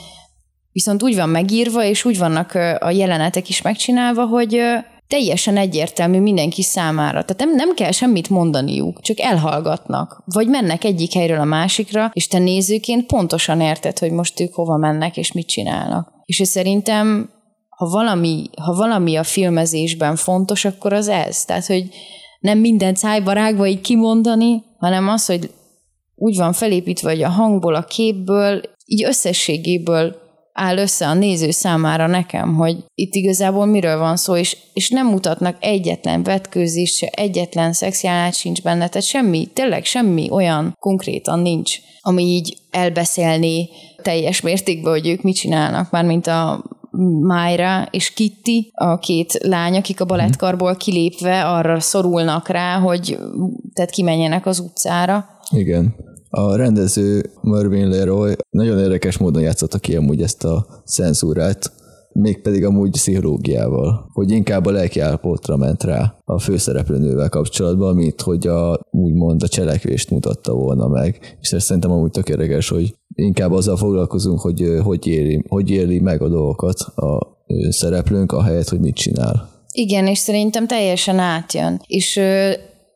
viszont 0.72 1.02
úgy 1.02 1.16
van 1.16 1.28
megírva, 1.28 1.84
és 1.84 2.04
úgy 2.04 2.18
vannak 2.18 2.54
a 2.78 2.90
jelenetek 2.90 3.48
is 3.48 3.62
megcsinálva, 3.62 4.26
hogy 4.26 4.60
teljesen 5.08 5.56
egyértelmű 5.56 6.20
mindenki 6.20 6.62
számára. 6.62 7.24
Tehát 7.24 7.38
nem, 7.38 7.54
nem 7.54 7.74
kell 7.74 7.90
semmit 7.90 8.30
mondaniuk, 8.30 9.00
csak 9.00 9.20
elhallgatnak. 9.20 10.22
Vagy 10.24 10.48
mennek 10.48 10.84
egyik 10.84 11.12
helyről 11.12 11.40
a 11.40 11.44
másikra, 11.44 12.10
és 12.12 12.28
te 12.28 12.38
nézőként 12.38 13.06
pontosan 13.06 13.60
érted, 13.60 13.98
hogy 13.98 14.10
most 14.10 14.40
ők 14.40 14.54
hova 14.54 14.76
mennek, 14.76 15.16
és 15.16 15.32
mit 15.32 15.46
csinálnak. 15.46 16.12
És 16.24 16.40
szerintem, 16.44 17.30
ha 17.68 17.86
valami, 17.86 18.50
ha 18.60 18.74
valami 18.74 19.16
a 19.16 19.22
filmezésben 19.22 20.16
fontos, 20.16 20.64
akkor 20.64 20.92
az 20.92 21.08
ez. 21.08 21.44
Tehát, 21.44 21.66
hogy 21.66 21.88
nem 22.40 22.58
minden 22.58 22.94
cájbarágba 22.94 23.66
így 23.66 23.80
kimondani, 23.80 24.62
hanem 24.78 25.08
az, 25.08 25.26
hogy 25.26 25.50
úgy 26.14 26.36
van 26.36 26.52
felépítve, 26.52 27.10
hogy 27.10 27.22
a 27.22 27.28
hangból, 27.28 27.74
a 27.74 27.84
képből, 27.84 28.60
így 28.86 29.04
összességéből 29.04 30.23
áll 30.54 30.76
össze 30.76 31.06
a 31.06 31.14
néző 31.14 31.50
számára 31.50 32.06
nekem, 32.06 32.54
hogy 32.54 32.76
itt 32.94 33.14
igazából 33.14 33.66
miről 33.66 33.98
van 33.98 34.16
szó, 34.16 34.36
és, 34.36 34.56
és 34.72 34.90
nem 34.90 35.06
mutatnak 35.06 35.56
egyetlen 35.60 36.22
vetkőzést, 36.22 36.96
se 36.96 37.06
egyetlen 37.06 37.72
szexuális 37.72 38.36
sincs 38.36 38.62
benne, 38.62 38.88
tehát 38.88 39.06
semmi, 39.06 39.46
tényleg 39.52 39.84
semmi 39.84 40.30
olyan 40.30 40.76
konkrétan 40.78 41.38
nincs, 41.38 41.78
ami 42.00 42.22
így 42.22 42.56
elbeszélni 42.70 43.68
teljes 44.02 44.40
mértékben, 44.40 44.92
hogy 44.92 45.08
ők 45.08 45.22
mit 45.22 45.36
csinálnak, 45.36 45.90
már 45.90 46.04
mint 46.04 46.26
a 46.26 46.64
Májra 47.20 47.88
és 47.90 48.10
Kitty, 48.10 48.70
a 48.74 48.98
két 48.98 49.32
lány, 49.32 49.76
akik 49.76 50.00
a 50.00 50.04
balettkarból 50.04 50.76
kilépve 50.76 51.44
arra 51.48 51.80
szorulnak 51.80 52.48
rá, 52.48 52.78
hogy 52.78 53.18
tehát 53.72 53.90
kimenjenek 53.90 54.46
az 54.46 54.58
utcára. 54.58 55.26
Igen. 55.50 55.94
A 56.36 56.56
rendező 56.56 57.30
Mervyn 57.42 57.88
Leroy 57.88 58.32
nagyon 58.50 58.78
érdekes 58.78 59.18
módon 59.18 59.42
játszotta 59.42 59.78
ki 59.78 59.96
amúgy 59.96 60.22
ezt 60.22 60.44
a 60.44 60.66
cenzúrát, 60.86 61.72
mégpedig 62.12 62.64
amúgy 62.64 62.90
pszichológiával, 62.90 64.08
hogy 64.12 64.30
inkább 64.30 64.66
a 64.66 64.70
lelkiállapotra 64.70 65.56
ment 65.56 65.82
rá 65.82 66.16
a 66.24 66.38
főszereplőnővel 66.38 67.28
kapcsolatban, 67.28 67.94
mint 67.94 68.20
hogy 68.20 68.46
a, 68.46 68.80
úgymond 68.90 69.42
a 69.42 69.48
cselekvést 69.48 70.10
mutatta 70.10 70.52
volna 70.54 70.88
meg. 70.88 71.36
És 71.40 71.52
ez 71.52 71.64
szerintem 71.64 71.90
amúgy 71.90 72.10
tök 72.10 72.28
érdekes, 72.28 72.68
hogy 72.68 72.94
inkább 73.14 73.52
azzal 73.52 73.76
foglalkozunk, 73.76 74.40
hogy 74.40 74.78
hogy 74.82 75.06
éli, 75.06 75.44
hogy 75.48 75.70
éli 75.70 76.00
meg 76.00 76.22
a 76.22 76.28
dolgokat 76.28 76.78
a 76.80 77.36
szereplőnk, 77.68 78.32
ahelyett, 78.32 78.68
hogy 78.68 78.80
mit 78.80 78.94
csinál. 78.94 79.48
Igen, 79.72 80.06
és 80.06 80.18
szerintem 80.18 80.66
teljesen 80.66 81.18
átjön. 81.18 81.80
És 81.86 82.20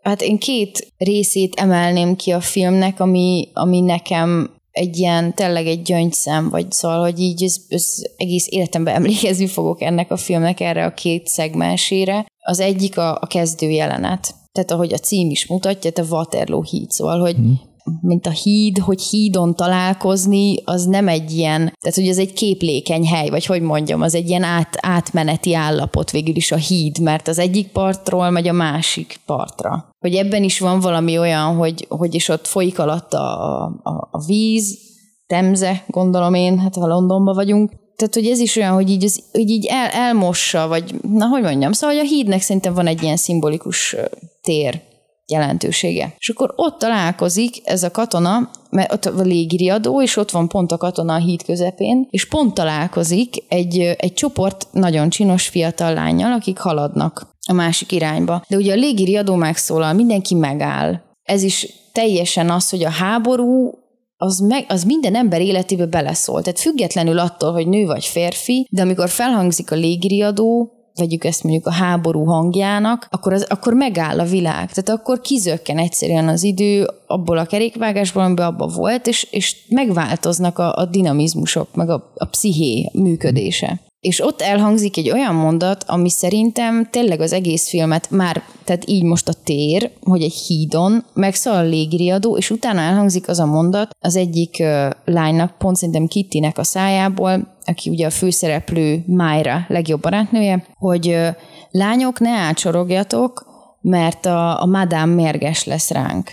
hát 0.09 0.23
én 0.23 0.39
két 0.39 0.93
részét 0.99 1.55
emelném 1.55 2.17
ki 2.17 2.31
a 2.31 2.41
filmnek, 2.41 3.01
ami, 3.01 3.49
ami 3.53 3.81
nekem 3.81 4.51
egy 4.71 4.99
ilyen, 4.99 5.35
tényleg 5.35 5.67
egy 5.67 5.83
gyöngyszem, 5.83 6.49
vagy 6.51 6.73
szóval, 6.73 7.01
hogy 7.01 7.21
így 7.21 7.43
ez, 7.43 7.57
ez 7.69 7.95
egész 8.17 8.47
életemben 8.51 8.95
emlékezni 8.95 9.47
fogok 9.47 9.83
ennek 9.83 10.11
a 10.11 10.17
filmnek 10.17 10.61
erre 10.61 10.85
a 10.85 10.95
két 10.95 11.27
szegmensére. 11.27 12.27
Az 12.39 12.61
egyik 12.61 12.99
a, 12.99 13.19
a 13.21 13.27
kezdő 13.27 13.71
jelenet. 13.71 14.35
Tehát 14.53 14.71
ahogy 14.71 14.93
a 14.93 14.99
cím 14.99 15.31
is 15.31 15.47
mutatja, 15.47 15.91
te 15.91 16.03
Waterloo 16.03 16.63
híd, 16.63 16.91
szóval, 16.91 17.21
hogy 17.21 17.35
hmm 17.35 17.68
mint 18.01 18.27
a 18.27 18.31
híd, 18.31 18.79
hogy 18.79 19.03
hídon 19.03 19.55
találkozni, 19.55 20.63
az 20.65 20.85
nem 20.85 21.09
egy 21.09 21.37
ilyen, 21.37 21.59
tehát 21.59 21.95
hogy 21.95 22.09
ez 22.09 22.19
egy 22.19 22.33
képlékeny 22.33 23.07
hely, 23.07 23.29
vagy 23.29 23.47
hogy 23.47 23.63
mondjam, 23.63 24.01
az 24.03 24.15
egy 24.15 24.29
ilyen 24.29 24.43
át, 24.43 24.77
átmeneti 24.81 25.55
állapot 25.55 26.11
végül 26.11 26.37
is 26.37 26.53
a 26.53 26.57
híd, 26.57 27.01
mert 27.01 27.29
az 27.29 27.39
egyik 27.39 27.69
partról 27.69 28.31
megy 28.31 28.49
a 28.49 28.53
másik 28.53 29.21
partra. 29.27 29.89
Hogy 29.99 30.15
ebben 30.15 30.43
is 30.43 30.59
van 30.59 30.81
valami 30.81 31.19
olyan, 31.19 31.57
hogy, 31.57 31.87
hogy 31.89 32.15
is 32.15 32.29
ott 32.29 32.47
folyik 32.47 32.79
alatt 32.79 33.13
a, 33.13 33.63
a, 33.65 34.09
a 34.11 34.25
víz, 34.27 34.87
Temze, 35.27 35.85
gondolom 35.87 36.35
én, 36.35 36.59
hát 36.59 36.75
ha 36.75 36.87
Londonban 36.87 37.35
vagyunk, 37.35 37.71
tehát, 37.97 38.15
hogy 38.15 38.27
ez 38.27 38.39
is 38.39 38.57
olyan, 38.57 38.75
hogy 38.75 38.91
így, 38.91 39.23
hogy 39.33 39.51
így 39.51 39.67
el, 39.67 39.89
elmossa, 39.89 40.69
vagy 40.69 40.95
na, 41.03 41.27
hogy 41.27 41.43
mondjam, 41.43 41.73
szóval 41.73 41.97
hogy 41.97 42.05
a 42.07 42.09
hídnek 42.09 42.41
szerintem 42.41 42.75
van 42.75 42.87
egy 42.87 43.03
ilyen 43.03 43.17
szimbolikus 43.17 43.97
tér 44.43 44.81
jelentősége. 45.29 46.15
És 46.19 46.29
akkor 46.29 46.53
ott 46.57 46.79
találkozik 46.79 47.57
ez 47.65 47.83
a 47.83 47.91
katona, 47.91 48.51
mert 48.71 48.93
ott 48.93 49.05
a 49.05 49.23
légiriadó, 49.23 50.03
és 50.03 50.17
ott 50.17 50.31
van 50.31 50.49
pont 50.49 50.73
a 50.73 50.77
katona 50.77 51.15
a 51.15 51.19
híd 51.19 51.43
közepén, 51.43 52.07
és 52.11 52.29
pont 52.29 52.55
találkozik 52.55 53.45
egy, 53.49 53.79
egy 53.79 54.15
csoport 54.15 54.67
nagyon 54.73 55.09
csinos 55.09 55.47
fiatal 55.47 55.93
lányjal, 55.93 56.33
akik 56.33 56.59
haladnak 56.59 57.27
a 57.49 57.53
másik 57.53 57.93
irányba. 57.93 58.43
De 58.49 58.57
ugye 58.57 58.73
a 58.73 58.77
légiriadó 58.77 59.35
megszólal, 59.35 59.93
mindenki 59.93 60.35
megáll. 60.35 61.01
Ez 61.23 61.43
is 61.43 61.67
teljesen 61.93 62.51
az, 62.51 62.71
hogy 62.71 62.85
a 62.85 62.91
háború 62.91 63.73
az, 64.17 64.39
meg, 64.39 64.65
az 64.69 64.85
minden 64.85 65.15
ember 65.15 65.41
életébe 65.41 65.87
beleszól. 65.87 66.43
Tehát 66.43 66.61
függetlenül 66.61 67.19
attól, 67.19 67.53
hogy 67.53 67.69
nő 67.69 67.87
vagy 67.87 68.05
férfi, 68.05 68.67
de 68.71 68.83
amikor 68.83 69.09
felhangzik 69.09 69.71
a 69.71 69.75
légiriadó, 69.75 70.73
vegyük 70.99 71.25
ezt 71.25 71.43
mondjuk 71.43 71.67
a 71.67 71.73
háború 71.73 72.25
hangjának, 72.25 73.07
akkor, 73.11 73.33
az, 73.33 73.47
akkor 73.49 73.75
megáll 73.75 74.21
a 74.21 74.25
világ. 74.25 74.73
Tehát 74.73 75.01
akkor 75.01 75.21
kizökken 75.21 75.79
egyszerűen 75.79 76.29
az 76.29 76.43
idő 76.43 76.87
abból 77.07 77.39
a 77.39 77.47
kerékvágásból, 77.47 78.23
amiben 78.23 78.47
abba 78.47 78.67
volt, 78.67 79.07
és, 79.07 79.27
és 79.31 79.57
megváltoznak 79.69 80.59
a, 80.59 80.77
a 80.77 80.85
dinamizmusok, 80.85 81.75
meg 81.75 81.91
a, 81.91 82.13
a 82.15 82.25
psziché 82.25 82.91
működése. 82.93 83.81
És 84.01 84.25
ott 84.25 84.41
elhangzik 84.41 84.97
egy 84.97 85.11
olyan 85.11 85.35
mondat, 85.35 85.85
ami 85.87 86.11
szerintem 86.11 86.89
tényleg 86.91 87.21
az 87.21 87.33
egész 87.33 87.69
filmet 87.69 88.11
már, 88.11 88.43
tehát 88.65 88.89
így 88.89 89.03
most 89.03 89.29
a 89.29 89.33
tér, 89.45 89.91
hogy 90.03 90.23
egy 90.23 90.35
hídon 90.35 91.05
megszól 91.15 91.53
a 91.53 91.63
légriadó, 91.63 92.37
és 92.37 92.51
utána 92.51 92.81
elhangzik 92.81 93.29
az 93.29 93.39
a 93.39 93.47
mondat 93.47 93.91
az 94.01 94.17
egyik 94.17 94.57
uh, 94.61 94.91
lánynak, 95.05 95.59
pont 95.59 95.77
szerintem 95.77 96.07
Kittynek 96.07 96.59
a 96.59 96.65
szájából, 96.65 97.57
aki 97.65 97.91
ugye 97.91 98.07
a 98.07 98.11
főszereplő 98.11 99.05
Májra 99.07 99.65
legjobb 99.69 100.01
barátnője, 100.01 100.67
hogy 100.75 101.09
uh, 101.09 101.29
lányok, 101.71 102.21
ne 102.21 102.31
átsorogjatok, 102.31 103.47
mert 103.81 104.27
a, 104.27 104.63
a 104.63 104.67
madám 104.67 105.11
mérges 105.11 105.65
lesz 105.65 105.91
ránk 105.91 106.31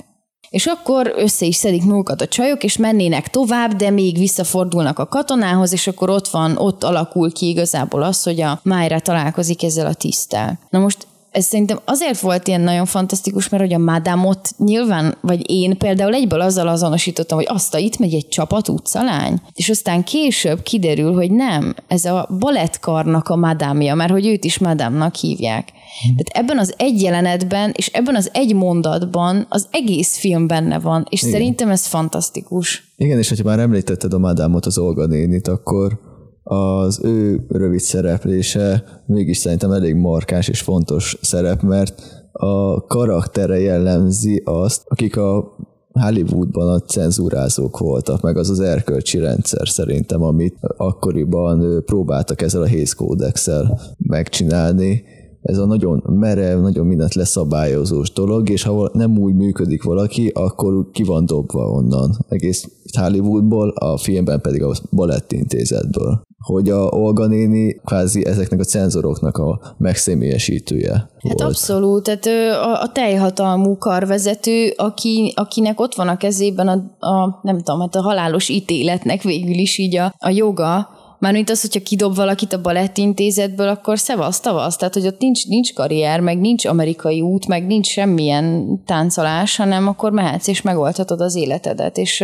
és 0.50 0.66
akkor 0.66 1.14
össze 1.16 1.46
is 1.46 1.56
szedik 1.56 1.84
magukat 1.84 2.22
a 2.22 2.28
csajok, 2.28 2.64
és 2.64 2.78
mennének 2.78 3.28
tovább, 3.28 3.74
de 3.74 3.90
még 3.90 4.18
visszafordulnak 4.18 5.00
a 5.00 5.08
katonához, 5.08 5.74
és 5.74 5.88
akkor 5.88 6.10
ott 6.10 6.28
van, 6.28 6.58
ott 6.58 6.84
alakul 6.84 7.32
ki 7.32 7.48
igazából 7.48 8.04
az, 8.04 8.24
hogy 8.24 8.42
a 8.42 8.60
Májra 8.64 9.00
találkozik 9.00 9.64
ezzel 9.64 9.86
a 9.86 9.94
tisztel. 9.94 10.60
Na 10.70 10.80
most 10.80 11.08
ez 11.36 11.46
szerintem 11.46 11.80
azért 11.86 12.20
volt 12.20 12.48
ilyen 12.48 12.62
nagyon 12.62 12.86
fantasztikus, 12.86 13.50
mert 13.50 13.64
hogy 13.64 13.74
a 13.74 13.78
Madamot 13.78 14.50
nyilván, 14.58 15.18
vagy 15.22 15.50
én 15.50 15.78
például 15.78 16.14
egyből 16.14 16.42
azzal 16.42 16.68
azonosítottam, 16.68 17.38
hogy 17.38 17.48
azt 17.50 17.74
a 17.74 17.78
itt 17.78 17.98
megy 17.98 18.14
egy 18.14 18.28
csapat 18.28 18.68
utcalány, 18.68 19.42
és 19.54 19.70
aztán 19.70 20.04
később 20.04 20.62
kiderül, 20.62 21.14
hogy 21.14 21.32
nem, 21.32 21.76
ez 21.88 22.06
a 22.06 22.30
balettkarnak 22.40 23.28
a 23.30 23.36
madámja, 23.36 23.96
mert 23.96 24.12
hogy 24.12 24.26
őt 24.26 24.44
is 24.44 24.58
madámnak 24.58 25.16
hívják. 25.16 25.72
Tehát 26.02 26.46
ebben 26.46 26.58
az 26.58 26.74
egy 26.78 27.02
jelenetben, 27.02 27.72
és 27.76 27.88
ebben 27.88 28.16
az 28.16 28.30
egy 28.34 28.56
mondatban 28.56 29.46
az 29.50 29.68
egész 29.72 30.18
film 30.18 30.48
benne 30.48 30.80
van, 30.80 31.06
és 31.10 31.22
Igen. 31.22 31.34
szerintem 31.34 31.70
ez 31.70 31.86
fantasztikus. 31.86 32.94
Igen, 32.98 33.18
és 33.18 33.30
hogyha 33.30 33.44
már 33.44 33.60
említetted 33.60 34.14
a 34.14 34.18
Madámot, 34.18 34.66
az 34.66 34.78
Olga 34.78 35.06
nénit, 35.06 35.48
akkor 35.48 36.00
az 36.48 37.00
ő 37.04 37.46
rövid 37.50 37.80
szereplése 37.80 38.84
mégis 39.06 39.38
szerintem 39.38 39.72
elég 39.72 39.96
markáns 39.96 40.48
és 40.48 40.62
fontos 40.62 41.18
szerep, 41.22 41.62
mert 41.62 42.02
a 42.32 42.86
karaktere 42.86 43.60
jellemzi 43.60 44.42
azt, 44.46 44.82
akik 44.88 45.18
a 45.18 45.56
Hollywoodban 45.92 46.70
a 46.70 46.80
cenzúrázók 46.80 47.78
voltak, 47.78 48.22
meg 48.22 48.38
az 48.38 48.50
az 48.50 48.60
erkölcsi 48.60 49.20
rendszer 49.20 49.68
szerintem, 49.68 50.24
amit 50.24 50.58
akkoriban 50.78 51.84
próbáltak 51.86 52.42
ezzel 52.42 52.62
a 52.62 52.70
Hays 52.70 52.96
Codex-el 52.96 53.80
megcsinálni, 53.98 55.04
ez 55.46 55.58
a 55.58 55.66
nagyon 55.66 56.04
merev, 56.06 56.60
nagyon 56.62 56.86
mindent 56.86 57.14
leszabályozós 57.14 58.12
dolog, 58.12 58.50
és 58.50 58.64
ha 58.64 58.90
nem 58.94 59.18
úgy 59.18 59.34
működik 59.36 59.84
valaki, 59.84 60.28
akkor 60.28 60.90
ki 60.92 61.04
van 61.04 61.26
dobva 61.26 61.70
onnan. 61.70 62.26
Egész 62.30 62.70
Hollywoodból, 63.00 63.70
a 63.70 63.98
filmben 63.98 64.42
pedig 64.42 64.64
a 64.64 64.74
balettintézetből. 64.92 66.22
Hogy 66.38 66.70
a 66.70 66.82
Olga 66.82 67.28
néni 67.28 67.82
kvázi 67.86 68.26
ezeknek 68.26 68.60
a 68.60 68.64
cenzoroknak 68.64 69.38
a 69.38 69.60
megszemélyesítője 69.78 70.92
Hát 70.94 71.10
volt. 71.22 71.42
abszolút, 71.42 72.04
tehát 72.04 72.26
a, 72.64 72.82
a 72.82 72.92
teljhatalmú 72.92 73.78
karvezető, 73.78 74.74
aki, 74.76 75.34
akinek 75.36 75.80
ott 75.80 75.96
van 75.96 76.08
a 76.08 76.18
kezében 76.18 76.68
a, 76.68 77.06
a 77.08 77.40
nem 77.44 77.58
tudom, 77.58 77.80
hát 77.80 77.96
a 77.96 78.02
halálos 78.02 78.50
ítéletnek 78.50 79.22
végül 79.22 79.58
is 79.58 79.78
így 79.78 79.96
a, 79.98 80.14
a 80.18 80.30
joga, 80.30 80.90
Mármint 81.26 81.50
az, 81.50 81.62
hogyha 81.62 81.82
kidob 81.82 82.16
valakit 82.16 82.54
a 82.54 82.62
balettintézetből, 82.62 83.68
akkor 83.68 84.00
szevasz, 84.00 84.40
tavasz. 84.40 84.76
Tehát, 84.76 84.94
hogy 84.94 85.06
ott 85.06 85.20
nincs, 85.20 85.48
nincs 85.48 85.74
karrier, 85.74 86.20
meg 86.20 86.40
nincs 86.40 86.66
amerikai 86.66 87.22
út, 87.22 87.48
meg 87.48 87.66
nincs 87.66 87.88
semmilyen 87.88 88.78
táncolás, 88.86 89.56
hanem 89.56 89.88
akkor 89.88 90.12
mehetsz 90.12 90.48
és 90.48 90.62
megoldhatod 90.62 91.22
az 91.22 91.36
életedet. 91.36 91.98
És 91.98 92.18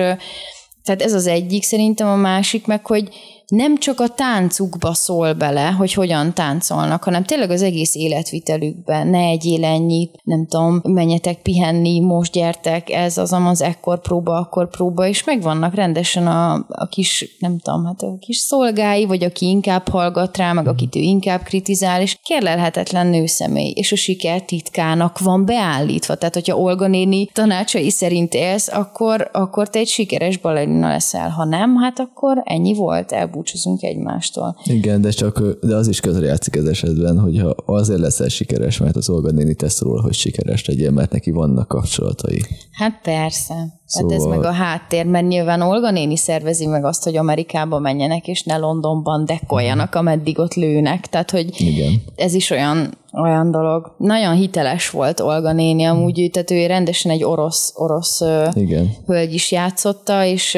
tehát 0.84 1.01
ez 1.01 1.13
az 1.13 1.27
egyik, 1.27 1.63
szerintem 1.63 2.08
a 2.08 2.15
másik 2.15 2.65
meg, 2.65 2.86
hogy 2.86 3.10
nem 3.51 3.77
csak 3.77 4.00
a 4.00 4.08
táncukba 4.08 4.93
szól 4.93 5.34
bele, 5.34 5.70
hogy 5.70 5.93
hogyan 5.93 6.34
táncolnak, 6.34 7.03
hanem 7.03 7.24
tényleg 7.24 7.50
az 7.50 7.62
egész 7.62 7.96
életvitelükben. 7.96 9.08
Ne 9.08 9.20
egyél 9.20 9.65
ennyit, 9.65 10.20
nem 10.24 10.46
tudom, 10.48 10.81
menjetek 10.84 11.41
pihenni, 11.41 12.00
most 12.00 12.31
gyertek, 12.31 12.89
ez 12.89 13.17
az, 13.17 13.34
az 13.34 13.62
ekkor 13.62 14.01
próba, 14.01 14.38
akkor 14.38 14.70
próba, 14.70 15.08
és 15.08 15.24
megvannak 15.24 15.75
rendesen 15.75 16.27
a, 16.27 16.53
a 16.67 16.88
kis, 16.89 17.36
nem 17.39 17.60
tudom, 17.60 17.86
hát 17.86 18.01
a 18.01 18.17
kis 18.20 18.38
szolgái, 18.38 19.05
vagy 19.05 19.24
aki 19.24 19.46
inkább 19.46 19.88
hallgat 19.88 20.38
rá, 20.38 20.53
meg 20.53 20.67
akit 20.67 20.96
ő 20.96 21.00
inkább 21.00 21.41
kritizál, 21.43 22.01
és 22.01 22.17
kérlelhetetlen 22.24 23.08
nőszemély, 23.08 23.74
és 23.75 23.91
a 23.91 23.96
siker 23.96 24.41
titkának 24.41 25.20
van 25.20 25.46
beállítva. 25.46 26.15
Tehát, 26.15 26.34
hogyha 26.34 26.58
Olga 26.58 26.88
néni 26.88 27.25
tanácsai 27.34 27.89
szerint 27.89 28.34
élsz, 28.34 28.67
akkor, 28.67 29.29
akkor 29.31 29.70
te 29.70 29.79
egy 29.79 29.88
sikeres 29.88 30.38
balerina 30.38 30.88
leszel. 30.88 31.29
Ha 31.29 31.46
nem, 31.46 31.75
hát 31.75 32.00
akkor 32.00 32.41
ennyi 32.43 32.74
volt, 32.74 33.12
elbújt 33.12 33.39
elbúcsúzunk 33.41 33.83
egymástól. 33.83 34.57
Igen, 34.63 35.01
de 35.01 35.10
csak 35.10 35.57
de 35.62 35.75
az 35.75 35.88
is 35.88 36.00
közre 36.00 36.25
játszik 36.25 36.55
ez 36.55 36.65
esetben, 36.65 37.19
hogyha 37.19 37.55
azért 37.65 38.00
leszel 38.00 38.27
sikeres, 38.27 38.77
mert 38.77 38.95
az 38.95 39.10
Olga 39.10 39.31
néni 39.31 39.53
tesz 39.55 39.81
róla, 39.81 40.01
hogy 40.01 40.13
sikeres 40.13 40.65
legyél, 40.65 40.91
mert 40.91 41.12
neki 41.12 41.31
vannak 41.31 41.67
kapcsolatai. 41.67 42.41
Hát 42.71 43.00
persze. 43.03 43.79
Szóval... 43.86 44.12
Hát 44.12 44.19
ez 44.19 44.25
meg 44.25 44.43
a 44.43 44.51
háttér, 44.51 45.05
mert 45.05 45.27
nyilván 45.27 45.62
Olga 45.62 45.91
néni 45.91 46.17
szervezi 46.17 46.65
meg 46.65 46.86
azt, 46.86 47.03
hogy 47.03 47.17
Amerikába 47.17 47.79
menjenek, 47.79 48.27
és 48.27 48.43
ne 48.43 48.57
Londonban 48.57 49.25
dekkoljanak, 49.25 49.95
ameddig 49.95 50.39
ott 50.39 50.53
lőnek. 50.53 51.07
Tehát, 51.07 51.31
hogy 51.31 51.62
Igen. 51.62 52.01
ez 52.15 52.33
is 52.33 52.50
olyan, 52.50 52.98
olyan 53.24 53.51
dolog. 53.51 53.95
Nagyon 53.98 54.36
hiteles 54.36 54.89
volt 54.89 55.19
Olga 55.19 55.51
néni, 55.51 55.83
amúgy, 55.83 56.29
tehát 56.31 56.51
ő 56.51 56.65
rendesen 56.65 57.12
egy 57.12 57.24
orosz, 57.24 57.74
orosz 57.75 58.21
Igen. 58.53 58.89
hölgy 59.05 59.33
is 59.33 59.51
játszotta, 59.51 60.25
és 60.25 60.57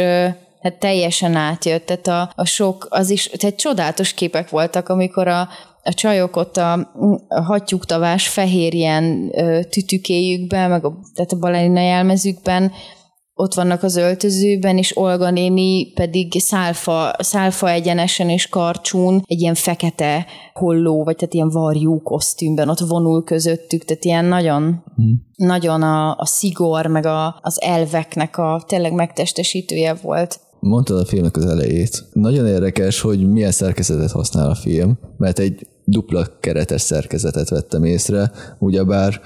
hát 0.63 0.79
teljesen 0.79 1.36
átjött, 1.36 1.86
tehát 1.86 2.08
a, 2.08 2.32
a 2.36 2.46
sok, 2.46 2.88
az 2.89 3.10
is, 3.10 3.29
tehát 3.38 3.55
csodálatos 3.55 4.13
képek 4.13 4.50
voltak, 4.50 4.89
amikor 4.89 5.27
a, 5.27 5.48
a 5.84 5.93
csajok 5.93 6.36
ott 6.36 6.58
a, 6.58 6.74
a 7.27 7.41
hattyúktavás 7.41 8.27
fehér 8.27 8.74
ilyen 8.74 9.32
tütükéjükben, 9.70 10.70
meg 10.70 10.86
a, 10.86 11.00
tehát 11.13 11.32
a 11.32 11.39
balerina 11.39 11.82
jelmezükben 11.82 12.72
ott 13.36 13.53
vannak 13.53 13.84
az 13.84 13.96
öltözőben, 13.96 14.77
és 14.77 14.98
Olga 14.98 15.29
néni 15.29 15.91
pedig 15.93 16.39
szálfa, 16.39 17.15
szálfa 17.20 17.70
egyenesen 17.70 18.29
és 18.29 18.50
karcsún 18.50 19.24
egy 19.25 19.41
ilyen 19.41 19.53
fekete 19.53 20.25
holló, 20.53 21.03
vagy 21.03 21.15
tehát 21.15 21.34
ilyen 21.34 21.50
varjú 21.50 22.01
kosztümben 22.01 22.70
ott 22.70 22.79
vonul 22.79 23.24
közöttük, 23.24 23.86
tehát 23.86 24.05
ilyen 24.05 24.25
nagyon, 24.25 24.84
hmm. 24.96 25.25
nagyon 25.36 25.82
a, 25.82 26.15
a 26.17 26.25
szigor, 26.25 26.86
meg 26.86 27.05
a, 27.05 27.39
az 27.41 27.62
elveknek 27.62 28.38
a 28.38 28.63
tényleg 28.67 28.93
megtestesítője 28.93 29.93
volt. 29.93 30.39
Mondtad 30.63 31.00
a 31.00 31.05
filmnek 31.05 31.38
az 31.38 31.46
elejét. 31.46 32.03
Nagyon 32.13 32.48
érdekes, 32.48 33.01
hogy 33.01 33.32
milyen 33.32 33.51
szerkezetet 33.51 34.12
használ 34.12 34.50
a 34.50 34.55
film, 34.55 34.98
mert 35.17 35.39
egy 35.39 35.67
dupla 35.86 36.27
keretes 36.39 36.82
szerkezetet 36.82 37.50
vettem 37.50 37.84
észre, 37.84 38.32
ugyebár 38.60 39.22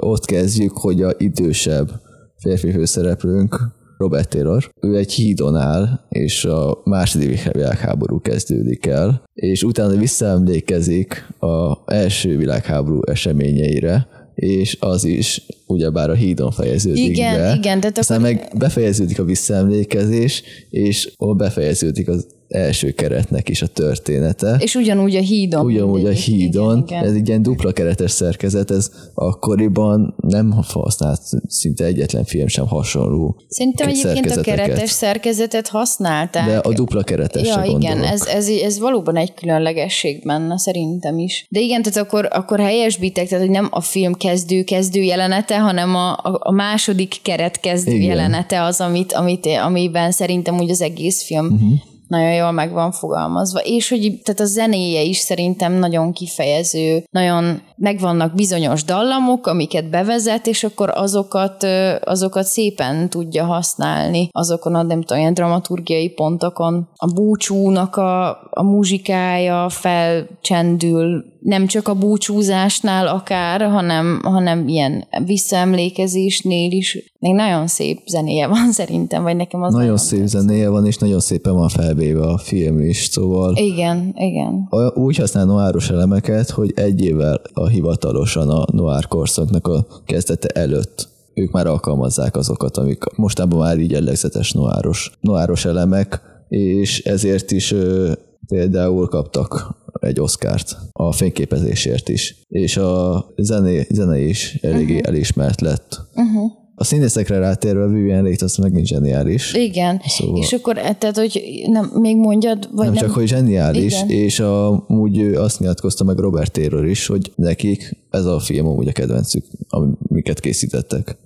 ott 0.00 0.24
kezdjük, 0.24 0.78
hogy 0.78 1.02
a 1.02 1.12
idősebb 1.16 1.90
férfi 2.36 2.72
főszereplőnk, 2.72 3.76
Robert 3.96 4.28
Taylor. 4.28 4.70
Ő 4.80 4.96
egy 4.96 5.12
hídon 5.12 5.56
áll, 5.56 6.00
és 6.08 6.44
a 6.44 6.80
második 6.84 7.52
világháború 7.52 8.20
kezdődik 8.20 8.86
el, 8.86 9.22
és 9.34 9.62
utána 9.62 9.96
visszaemlékezik 9.96 11.28
a 11.38 11.92
első 11.92 12.36
világháború 12.36 13.00
eseményeire, 13.04 14.06
és 14.38 14.76
az 14.80 15.04
is 15.04 15.42
ugyebár 15.66 16.10
a 16.10 16.14
hídon 16.14 16.50
fejeződik 16.50 17.08
igen, 17.08 17.36
be. 17.36 17.54
Igen, 17.58 17.80
tehát 17.80 17.98
Aztán 17.98 18.24
akkor... 18.24 18.32
meg 18.34 18.52
befejeződik 18.58 19.18
a 19.18 19.24
visszaemlékezés, 19.24 20.42
és 20.70 21.12
ott 21.16 21.36
befejeződik 21.36 22.08
az 22.08 22.26
első 22.48 22.90
keretnek 22.90 23.48
is 23.48 23.62
a 23.62 23.66
története. 23.66 24.56
És 24.58 24.74
ugyanúgy 24.74 25.16
a 25.16 25.20
hídon. 25.20 25.64
Ugyanúgy 25.64 26.06
a 26.06 26.10
hídon. 26.10 26.76
Igen, 26.76 26.86
igen. 26.86 27.04
Ez 27.04 27.12
egy 27.12 27.28
ilyen 27.28 27.42
dupla 27.42 27.72
keretes 27.72 28.10
szerkezet, 28.10 28.70
ez 28.70 28.90
akkoriban 29.14 30.14
nem 30.16 30.52
használt 30.72 31.20
szinte 31.48 31.84
egyetlen 31.84 32.24
film 32.24 32.46
sem 32.46 32.66
hasonló 32.66 33.40
Szerintem 33.48 33.88
egyébként 33.88 34.30
a 34.30 34.40
keretes 34.40 34.90
szerkezetet 34.90 35.68
használták. 35.68 36.46
De 36.46 36.56
a 36.56 36.72
dupla 36.72 37.02
keretes 37.02 37.48
Ja, 37.48 37.62
igen, 37.64 38.02
ez, 38.02 38.26
ez, 38.26 38.48
ez, 38.48 38.78
valóban 38.78 39.16
egy 39.16 39.34
különlegesség 39.34 40.22
benne, 40.24 40.58
szerintem 40.58 41.18
is. 41.18 41.46
De 41.48 41.60
igen, 41.60 41.82
tehát 41.82 41.98
akkor, 41.98 42.28
akkor 42.30 42.60
helyesbítek, 42.60 43.28
tehát 43.28 43.44
hogy 43.44 43.54
nem 43.54 43.68
a 43.70 43.80
film 43.80 44.14
kezdő-kezdő 44.14 45.00
jelenete, 45.00 45.58
hanem 45.58 45.94
a, 45.94 46.12
a, 46.12 46.38
a 46.40 46.52
második 46.52 47.16
keret 47.22 47.60
kezdő 47.60 47.92
igen. 47.92 48.08
jelenete 48.08 48.62
az, 48.62 48.80
amit, 48.80 49.12
amit, 49.12 49.46
amiben 49.64 50.10
szerintem 50.10 50.58
úgy 50.58 50.70
az 50.70 50.80
egész 50.80 51.24
film 51.24 51.46
uh-huh 51.46 51.96
nagyon 52.08 52.32
jól 52.34 52.52
meg 52.52 52.72
van 52.72 52.92
fogalmazva, 52.92 53.60
és 53.64 53.88
hogy 53.88 54.20
tehát 54.22 54.40
a 54.40 54.44
zenéje 54.44 55.02
is 55.02 55.16
szerintem 55.16 55.72
nagyon 55.72 56.12
kifejező, 56.12 57.04
nagyon 57.10 57.62
megvannak 57.78 58.34
bizonyos 58.34 58.84
dallamok, 58.84 59.46
amiket 59.46 59.90
bevezet, 59.90 60.46
és 60.46 60.64
akkor 60.64 60.90
azokat, 60.94 61.66
azokat 62.04 62.44
szépen 62.44 63.10
tudja 63.10 63.44
használni 63.44 64.28
azokon 64.32 64.74
a 64.74 64.82
nem 64.82 65.00
tudom, 65.00 65.18
ilyen 65.18 65.34
dramaturgiai 65.34 66.08
pontokon. 66.08 66.88
A 66.94 67.12
búcsúnak 67.12 67.96
a, 67.96 68.28
a 68.50 68.62
muzsikája 68.62 69.68
felcsendül, 69.68 71.24
nem 71.40 71.66
csak 71.66 71.88
a 71.88 71.94
búcsúzásnál 71.94 73.06
akár, 73.06 73.60
hanem, 73.60 74.20
hanem 74.22 74.68
ilyen 74.68 75.06
visszaemlékezésnél 75.24 76.70
is. 76.70 77.12
Még 77.18 77.34
nagyon 77.34 77.66
szép 77.66 77.98
zenéje 78.06 78.46
van 78.46 78.72
szerintem, 78.80 79.22
vagy 79.22 79.36
nekem 79.36 79.62
az 79.62 79.74
Nagyon, 79.74 79.96
szép 79.96 80.20
tesz. 80.20 80.30
zenéje 80.30 80.68
van, 80.68 80.86
és 80.86 80.96
nagyon 80.96 81.20
szépen 81.20 81.54
van 81.54 81.68
felvéve 81.68 82.26
a 82.26 82.38
film 82.38 82.80
is, 82.80 83.08
szóval... 83.10 83.56
Igen, 83.56 84.14
igen. 84.16 84.68
Úgy 84.94 85.16
használ 85.16 85.44
noáros 85.44 85.90
elemeket, 85.90 86.50
hogy 86.50 86.72
egy 86.74 87.04
évvel 87.04 87.40
a 87.52 87.67
hivatalosan 87.68 88.48
a 88.48 88.64
noir 88.72 89.06
korszaknak 89.06 89.66
a 89.66 89.86
kezdete 90.04 90.48
előtt 90.48 91.08
ők 91.38 91.50
már 91.50 91.66
alkalmazzák 91.66 92.36
azokat, 92.36 92.76
amik 92.76 93.04
mostában 93.16 93.58
már 93.58 93.78
így 93.78 93.90
jellegzetes 93.90 94.52
noáros, 94.52 95.10
noáros 95.20 95.64
elemek, 95.64 96.20
és 96.48 97.02
ezért 97.02 97.50
is 97.50 97.72
ö, 97.72 98.12
például 98.46 99.08
kaptak 99.08 99.76
egy 100.00 100.20
oszkárt 100.20 100.76
a 100.92 101.12
fényképezésért 101.12 102.08
is, 102.08 102.42
és 102.48 102.76
a 102.76 103.24
zené, 103.36 103.86
zene 103.90 104.18
is 104.18 104.58
eléggé 104.62 104.94
uh-huh. 104.94 105.08
elismert 105.08 105.60
lett. 105.60 106.00
Uh-huh. 106.14 106.50
A 106.80 106.84
színészekre 106.84 107.38
rátérve 107.38 107.86
Vivian 107.86 108.22
Leigh 108.22 108.42
az 108.42 108.56
megint 108.56 108.86
zseniális. 108.86 109.54
Igen, 109.54 110.00
szóval... 110.06 110.40
és 110.42 110.52
akkor 110.52 110.78
e, 110.78 110.94
tehát, 110.94 111.16
hogy 111.16 111.42
nem, 111.66 111.90
még 111.94 112.16
mondjad, 112.16 112.68
vagy 112.72 112.84
nem, 112.84 112.94
nem... 112.94 113.02
csak, 113.02 113.14
hogy 113.14 113.26
zseniális, 113.26 113.94
Igen. 113.94 114.08
és 114.08 114.40
amúgy 114.40 115.20
azt 115.20 115.60
nyilatkozta 115.60 116.04
meg 116.04 116.18
Robert 116.18 116.52
Taylor 116.52 116.86
is, 116.86 117.06
hogy 117.06 117.32
nekik 117.34 117.96
ez 118.10 118.24
a 118.24 118.40
film 118.40 118.66
amúgy 118.66 118.88
a 118.88 118.92
kedvencük, 118.92 119.44
amiket 119.68 120.40
készítettek. 120.40 121.16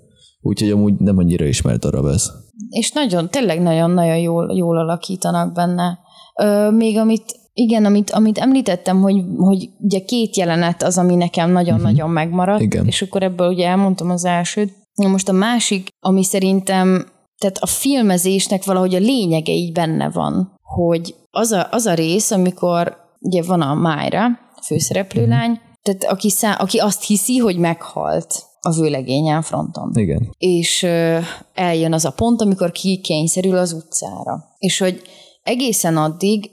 Úgyhogy 0.41 0.71
amúgy 0.71 0.95
nem 0.99 1.19
annyira 1.19 1.45
ismert 1.45 1.81
darab 1.81 2.07
ez. 2.07 2.31
És 2.71 2.93
nagyon, 2.93 3.31
tényleg 3.31 3.62
nagyon-nagyon 3.62 4.19
jól, 4.19 4.53
jól 4.57 4.79
alakítanak 4.79 5.53
benne. 5.53 5.99
Ö, 6.43 6.71
még 6.71 6.97
amit 6.97 7.41
igen, 7.55 7.85
amit, 7.85 8.11
amit 8.11 8.38
említettem, 8.38 9.01
hogy, 9.01 9.25
hogy 9.37 9.69
ugye 9.79 10.01
két 10.05 10.37
jelenet 10.37 10.83
az, 10.83 10.99
ami 10.99 11.15
nekem 11.15 11.51
nagyon-nagyon 11.51 11.95
uh-huh. 11.95 12.12
megmaradt, 12.12 12.62
Igen. 12.62 12.87
és 12.87 13.03
akkor 13.03 13.23
ebből 13.23 13.49
ugye 13.49 13.67
elmondtam 13.67 14.11
az 14.11 14.25
elsőt. 14.25 14.73
Na 14.94 15.09
most 15.09 15.28
a 15.28 15.33
másik, 15.33 15.88
ami 16.00 16.24
szerintem, 16.24 17.07
tehát 17.38 17.59
a 17.59 17.66
filmezésnek 17.66 18.64
valahogy 18.64 18.94
a 18.94 18.98
lényege 18.98 19.52
így 19.52 19.72
benne 19.72 20.11
van, 20.11 20.55
hogy 20.62 21.14
az 21.31 21.52
a, 21.52 21.68
az 21.70 21.87
a 21.87 21.94
rész, 21.94 22.31
amikor 22.31 22.96
ugye 23.20 23.42
van 23.42 23.61
a 23.61 23.74
Májra, 23.74 24.26
főszereplőlány, 24.62 25.50
uh-huh. 25.50 25.66
tehát 25.83 26.05
aki, 26.05 26.31
szá, 26.31 26.52
aki 26.52 26.78
azt 26.78 27.05
hiszi, 27.05 27.37
hogy 27.37 27.57
meghalt 27.57 28.44
a 28.61 28.70
vőlegényen 28.70 29.42
fronton. 29.42 29.90
Igen. 29.94 30.35
És 30.38 30.83
ö, 30.83 31.18
eljön 31.55 31.92
az 31.92 32.05
a 32.05 32.11
pont, 32.11 32.40
amikor 32.40 32.72
kikényszerül 32.72 33.57
az 33.57 33.72
utcára. 33.72 34.44
És 34.59 34.78
hogy 34.78 35.02
egészen 35.42 35.96
addig 35.96 36.50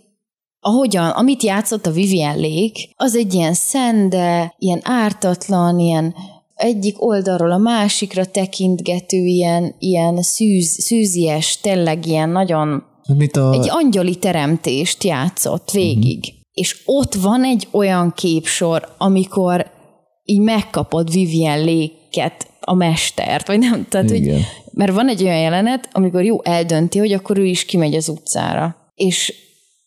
ahogyan, 0.59 1.09
amit 1.09 1.43
játszott 1.43 1.85
a 1.85 1.91
Vivian 1.91 2.39
Lake, 2.39 2.79
az 2.95 3.15
egy 3.15 3.33
ilyen 3.33 3.53
szende, 3.53 4.53
ilyen 4.57 4.79
ártatlan, 4.83 5.79
ilyen 5.79 6.15
egyik 6.59 7.05
oldalról 7.05 7.51
a 7.51 7.57
másikra 7.57 8.25
tekintgető, 8.25 9.17
ilyen, 9.17 9.75
ilyen 9.79 10.21
szűz, 10.21 10.81
szűzies, 10.81 11.59
tényleg 11.61 12.05
ilyen 12.05 12.29
nagyon 12.29 12.83
Mit 13.17 13.37
a... 13.37 13.51
egy 13.53 13.67
angyali 13.69 14.15
teremtést 14.15 15.03
játszott 15.03 15.71
végig. 15.71 16.19
Uh-huh. 16.19 16.37
És 16.53 16.81
ott 16.85 17.13
van 17.13 17.43
egy 17.43 17.67
olyan 17.71 18.13
képsor, 18.15 18.87
amikor 18.97 19.71
így 20.23 20.39
megkapod 20.39 21.11
Vivian 21.11 21.63
Léket, 21.63 22.47
a 22.61 22.73
mestert, 22.73 23.47
vagy 23.47 23.59
nem, 23.59 23.87
tehát, 23.89 24.09
Igen. 24.09 24.33
hogy, 24.33 24.45
mert 24.73 24.93
van 24.93 25.09
egy 25.09 25.23
olyan 25.23 25.39
jelenet, 25.39 25.89
amikor 25.91 26.23
jó 26.23 26.43
eldönti, 26.43 26.99
hogy 26.99 27.11
akkor 27.11 27.37
ő 27.37 27.45
is 27.45 27.65
kimegy 27.65 27.95
az 27.95 28.09
utcára. 28.09 28.75
És 28.95 29.33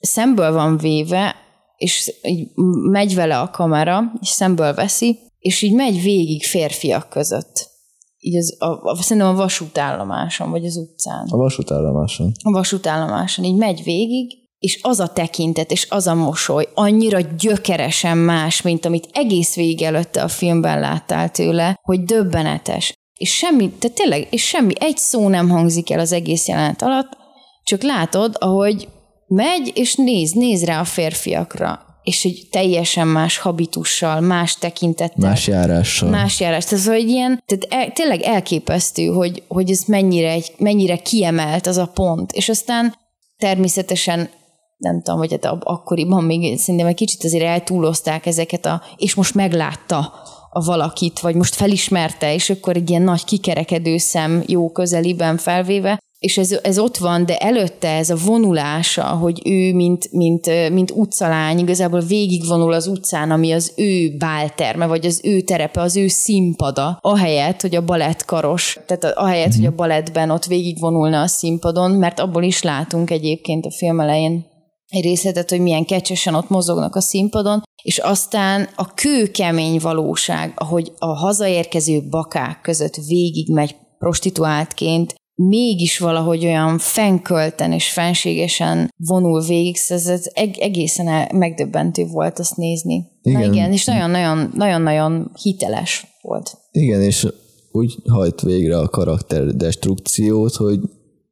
szemből 0.00 0.52
van 0.52 0.76
véve, 0.76 1.36
és 1.76 2.12
így 2.22 2.48
megy 2.90 3.14
vele 3.14 3.38
a 3.38 3.50
kamera, 3.50 4.12
és 4.20 4.28
szemből 4.28 4.74
veszi, 4.74 5.18
és 5.42 5.62
így 5.62 5.72
megy 5.74 6.02
végig 6.02 6.44
férfiak 6.44 7.08
között. 7.08 7.70
Így 8.18 8.36
az, 8.36 8.56
a, 8.58 8.66
a, 8.66 8.96
szerintem 9.02 9.32
a 9.32 9.36
vasútállomáson, 9.36 10.50
vagy 10.50 10.64
az 10.64 10.76
utcán. 10.76 11.26
A 11.30 11.36
vasútállomáson. 11.36 12.32
A 12.42 12.50
vasútállomáson. 12.50 13.44
Így 13.44 13.56
megy 13.56 13.82
végig, 13.84 14.38
és 14.58 14.78
az 14.82 15.00
a 15.00 15.08
tekintet, 15.08 15.70
és 15.70 15.86
az 15.90 16.06
a 16.06 16.14
mosoly 16.14 16.68
annyira 16.74 17.20
gyökeresen 17.38 18.18
más, 18.18 18.62
mint 18.62 18.84
amit 18.84 19.08
egész 19.12 19.54
végig 19.54 19.82
előtte 19.82 20.22
a 20.22 20.28
filmben 20.28 20.80
láttál 20.80 21.30
tőle, 21.30 21.78
hogy 21.82 22.02
döbbenetes. 22.02 22.92
És 23.14 23.34
semmi, 23.34 23.70
tehát 23.70 23.96
tényleg, 23.96 24.26
és 24.30 24.46
semmi, 24.46 24.72
egy 24.78 24.96
szó 24.96 25.28
nem 25.28 25.48
hangzik 25.48 25.90
el 25.90 25.98
az 25.98 26.12
egész 26.12 26.48
jelenet 26.48 26.82
alatt, 26.82 27.16
csak 27.64 27.82
látod, 27.82 28.36
ahogy 28.38 28.88
megy, 29.26 29.72
és 29.74 29.94
néz, 29.94 30.32
néz 30.32 30.64
rá 30.64 30.80
a 30.80 30.84
férfiakra, 30.84 31.91
és 32.02 32.24
egy 32.24 32.46
teljesen 32.50 33.08
más 33.08 33.38
habitussal, 33.38 34.20
más 34.20 34.56
tekintettel. 34.56 35.28
Más 35.28 35.46
járással. 35.46 36.08
Más 36.08 36.40
járás. 36.40 36.64
Tehát, 36.64 36.84
hogy 36.84 37.08
ilyen, 37.08 37.42
tehát 37.46 37.84
el, 37.86 37.92
tényleg 37.92 38.20
elképesztő, 38.20 39.06
hogy, 39.06 39.42
hogy 39.48 39.70
ez 39.70 39.82
mennyire, 39.86 40.30
egy, 40.30 40.52
mennyire 40.58 40.96
kiemelt 40.96 41.66
az 41.66 41.76
a 41.76 41.86
pont. 41.94 42.32
És 42.32 42.48
aztán 42.48 42.94
természetesen 43.36 44.30
nem 44.76 45.02
tudom, 45.02 45.18
vagy 45.18 45.30
hát 45.30 45.58
akkoriban 45.60 46.24
még 46.24 46.58
szerintem 46.58 46.88
egy 46.88 46.94
kicsit 46.94 47.24
azért 47.24 47.44
eltúlozták 47.44 48.26
ezeket 48.26 48.66
a, 48.66 48.82
és 48.96 49.14
most 49.14 49.34
meglátta 49.34 50.12
a 50.50 50.64
valakit, 50.64 51.20
vagy 51.20 51.34
most 51.34 51.54
felismerte, 51.54 52.34
és 52.34 52.50
akkor 52.50 52.76
egy 52.76 52.90
ilyen 52.90 53.02
nagy 53.02 53.24
kikerekedő 53.24 53.96
szem 53.96 54.42
jó 54.46 54.70
közeliben 54.70 55.36
felvéve, 55.36 55.98
és 56.22 56.38
ez, 56.38 56.58
ez 56.62 56.78
ott 56.78 56.96
van, 56.96 57.26
de 57.26 57.36
előtte 57.36 57.88
ez 57.88 58.10
a 58.10 58.16
vonulása, 58.24 59.04
hogy 59.04 59.40
ő, 59.44 59.74
mint, 59.74 60.12
mint, 60.12 60.70
mint 60.70 60.90
utcalány, 60.90 61.58
igazából 61.58 62.00
végigvonul 62.00 62.72
az 62.72 62.86
utcán, 62.86 63.30
ami 63.30 63.52
az 63.52 63.72
ő 63.76 64.16
bálterme, 64.16 64.86
vagy 64.86 65.06
az 65.06 65.20
ő 65.22 65.40
terepe, 65.40 65.80
az 65.80 65.96
ő 65.96 66.08
színpada, 66.08 66.98
ahelyett, 67.00 67.60
hogy 67.60 67.74
a 67.74 67.84
balettkaros, 67.84 68.78
tehát 68.86 69.16
ahelyett, 69.16 69.54
hogy 69.54 69.66
a 69.66 69.74
balettben 69.74 70.30
ott 70.30 70.44
végigvonulna 70.44 71.20
a 71.20 71.26
színpadon, 71.26 71.90
mert 71.90 72.20
abból 72.20 72.42
is 72.42 72.62
látunk 72.62 73.10
egyébként 73.10 73.66
a 73.66 73.70
film 73.70 74.00
elején 74.00 74.46
egy 74.88 75.02
részletet, 75.02 75.50
hogy 75.50 75.60
milyen 75.60 75.84
kecsesen 75.84 76.34
ott 76.34 76.48
mozognak 76.48 76.96
a 76.96 77.00
színpadon, 77.00 77.62
és 77.82 77.98
aztán 77.98 78.68
a 78.76 78.94
kőkemény 78.94 79.78
valóság, 79.78 80.52
ahogy 80.56 80.92
a 80.98 81.16
hazaérkező 81.16 82.08
bakák 82.10 82.60
között 82.60 82.96
végigmegy 82.96 83.74
prostituáltként, 83.98 85.14
mégis 85.34 85.98
valahogy 85.98 86.44
olyan 86.44 86.78
fenkölten 86.78 87.72
és 87.72 87.92
fenségesen 87.92 88.88
vonul 88.96 89.42
végig, 89.42 89.76
szóval 89.76 90.12
ez 90.12 90.26
egészen 90.58 91.28
megdöbbentő 91.34 92.06
volt 92.06 92.38
azt 92.38 92.56
nézni. 92.56 93.04
Igen. 93.22 93.40
Na 93.40 93.52
igen, 93.52 93.72
és 93.72 93.84
nagyon-nagyon 93.84 95.30
hiteles 95.42 96.06
volt. 96.20 96.58
Igen, 96.70 97.02
és 97.02 97.26
úgy 97.70 97.94
hajt 98.08 98.40
végre 98.40 98.78
a 98.78 98.88
karakter 98.88 99.44
destrukciót, 99.44 100.54
hogy 100.54 100.80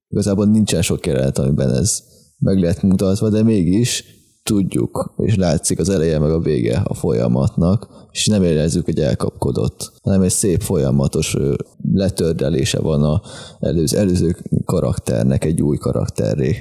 igazából 0.08 0.46
nincsen 0.46 0.82
sok 0.82 1.06
jelenet, 1.06 1.38
amiben 1.38 1.74
ez 1.74 2.02
meg 2.38 2.58
lett 2.58 2.82
mutatva, 2.82 3.28
de 3.28 3.42
mégis 3.42 4.04
tudjuk, 4.42 5.14
és 5.16 5.36
látszik 5.36 5.78
az 5.78 5.88
eleje 5.88 6.18
meg 6.18 6.30
a 6.30 6.40
vége 6.40 6.82
a 6.84 6.94
folyamatnak, 6.94 8.08
és 8.12 8.26
nem 8.26 8.42
érezzük, 8.42 8.84
hogy 8.84 8.98
elkapkodott, 8.98 9.92
hanem 10.02 10.22
egy 10.22 10.30
szép 10.30 10.60
folyamatos 10.60 11.36
letördelése 11.92 12.80
van 12.80 13.02
a 13.02 13.22
előző, 13.60 13.98
előző 13.98 14.36
karakternek 14.64 15.44
egy 15.44 15.62
új 15.62 15.76
karakterré. 15.76 16.56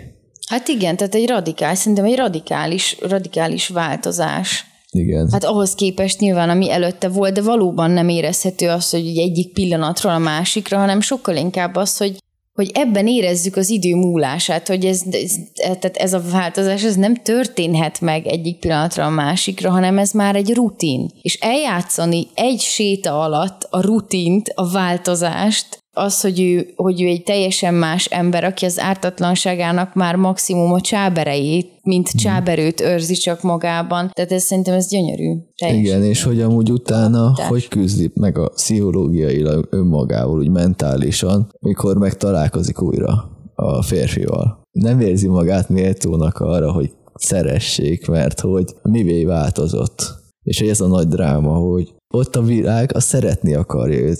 Hát 0.49 0.67
igen, 0.67 0.97
tehát 0.97 1.15
egy 1.15 1.27
radikális, 1.27 1.77
szerintem 1.77 2.05
egy 2.05 2.15
radikális, 2.15 2.97
radikális 3.01 3.67
változás. 3.67 4.65
Igen. 4.91 5.29
Hát 5.31 5.43
ahhoz 5.43 5.75
képest 5.75 6.19
nyilván, 6.19 6.49
ami 6.49 6.71
előtte 6.71 7.07
volt, 7.09 7.33
de 7.33 7.41
valóban 7.41 7.91
nem 7.91 8.09
érezhető 8.09 8.69
az, 8.69 8.89
hogy 8.89 9.17
egyik 9.17 9.53
pillanatról 9.53 10.13
a 10.13 10.17
másikra, 10.17 10.77
hanem 10.77 11.01
sokkal 11.01 11.35
inkább 11.35 11.75
az, 11.75 11.97
hogy 11.97 12.17
hogy 12.59 12.71
ebben 12.73 13.07
érezzük 13.07 13.55
az 13.55 13.69
idő 13.69 13.95
múlását, 13.95 14.67
hogy 14.67 14.85
ez, 14.85 15.01
ez, 15.11 15.35
tehát 15.53 15.97
ez 15.97 16.13
a 16.13 16.21
változás 16.31 16.83
ez 16.83 16.95
nem 16.95 17.15
történhet 17.15 18.01
meg 18.01 18.27
egyik 18.27 18.59
pillanatra 18.59 19.05
a 19.05 19.09
másikra, 19.09 19.69
hanem 19.69 19.97
ez 19.97 20.11
már 20.11 20.35
egy 20.35 20.53
rutin. 20.53 21.09
És 21.21 21.33
eljátszani 21.33 22.27
egy 22.33 22.59
séta 22.59 23.19
alatt 23.19 23.67
a 23.69 23.81
rutint, 23.81 24.51
a 24.55 24.71
változást, 24.71 25.83
az, 25.99 26.21
hogy 26.21 26.41
ő, 26.41 26.73
hogy 26.75 27.01
ő 27.01 27.07
egy 27.07 27.23
teljesen 27.23 27.73
más 27.73 28.05
ember, 28.05 28.43
aki 28.43 28.65
az 28.65 28.79
ártatlanságának 28.79 29.93
már 29.93 30.15
maximum 30.15 30.73
a 30.73 30.81
csábereit, 30.81 31.71
mint 31.83 32.09
hmm. 32.09 32.19
csáberőt 32.19 32.81
őrzi 32.81 33.13
csak 33.13 33.41
magában. 33.41 34.09
Tehát 34.13 34.31
ez 34.31 34.43
szerintem 34.43 34.73
ez 34.73 34.87
gyönyörű. 34.89 35.33
Teljesen 35.55 35.83
Igen, 35.83 36.03
és 36.03 36.23
hogy 36.23 36.41
amúgy 36.41 36.71
utána 36.71 37.33
Tás. 37.35 37.47
hogy 37.47 37.67
küzdi 37.67 38.11
meg 38.13 38.37
a 38.37 38.49
pszichológiailag 38.49 39.67
önmagával, 39.69 40.39
úgy 40.39 40.49
mentálisan, 40.49 41.51
mikor 41.59 41.97
megtalálkozik 41.97 42.81
újra 42.81 43.29
a 43.55 43.81
férfival. 43.81 44.61
Nem 44.71 44.99
érzi 44.99 45.27
magát 45.27 45.69
méltónak 45.69 46.39
arra, 46.39 46.71
hogy 46.71 46.91
szeressék, 47.13 48.07
mert 48.07 48.39
hogy 48.39 48.75
mivé 48.81 49.25
változott. 49.25 50.17
És 50.43 50.59
hogy 50.59 50.69
ez 50.69 50.81
a 50.81 50.87
nagy 50.87 51.07
dráma, 51.07 51.53
hogy 51.53 51.93
ott 52.13 52.35
a 52.35 52.41
világ 52.41 52.91
az 52.93 53.03
szeretni 53.03 53.53
akarja 53.53 53.99
őt. 53.99 54.19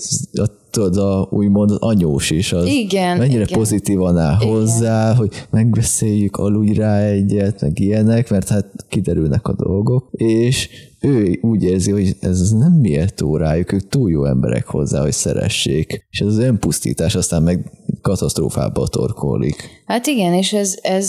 Tudod, 0.70 0.96
a, 0.96 1.28
úgymond 1.30 1.70
az 1.70 1.76
anyós 1.80 2.30
is, 2.30 2.52
az 2.52 2.66
igen, 2.66 3.16
mennyire 3.16 3.42
igen. 3.42 3.58
pozitívan 3.58 4.18
áll 4.18 4.36
igen. 4.40 4.54
hozzá, 4.54 5.14
hogy 5.14 5.46
megbeszéljük, 5.50 6.36
aludj 6.36 6.72
rá 6.72 6.98
egyet, 6.98 7.60
meg 7.60 7.78
ilyenek, 7.78 8.30
mert 8.30 8.48
hát 8.48 8.66
kiderülnek 8.88 9.48
a 9.48 9.52
dolgok, 9.52 10.08
és 10.10 10.68
ő 11.00 11.38
úgy 11.42 11.62
érzi, 11.62 11.90
hogy 11.90 12.16
ez 12.20 12.52
nem 12.52 12.72
méltó 12.72 13.36
rájuk, 13.36 13.72
ők 13.72 13.88
túl 13.88 14.10
jó 14.10 14.24
emberek 14.24 14.66
hozzá, 14.66 15.00
hogy 15.00 15.12
szeressék. 15.12 16.06
És 16.10 16.20
ez 16.20 16.26
az 16.26 16.38
önpusztítás 16.38 17.14
aztán 17.14 17.42
meg 17.42 17.70
katasztrófába 18.02 18.86
torkolik. 18.86 19.82
Hát 19.86 20.06
igen, 20.06 20.34
és 20.34 20.52
ez, 20.52 20.78
ez 20.82 21.08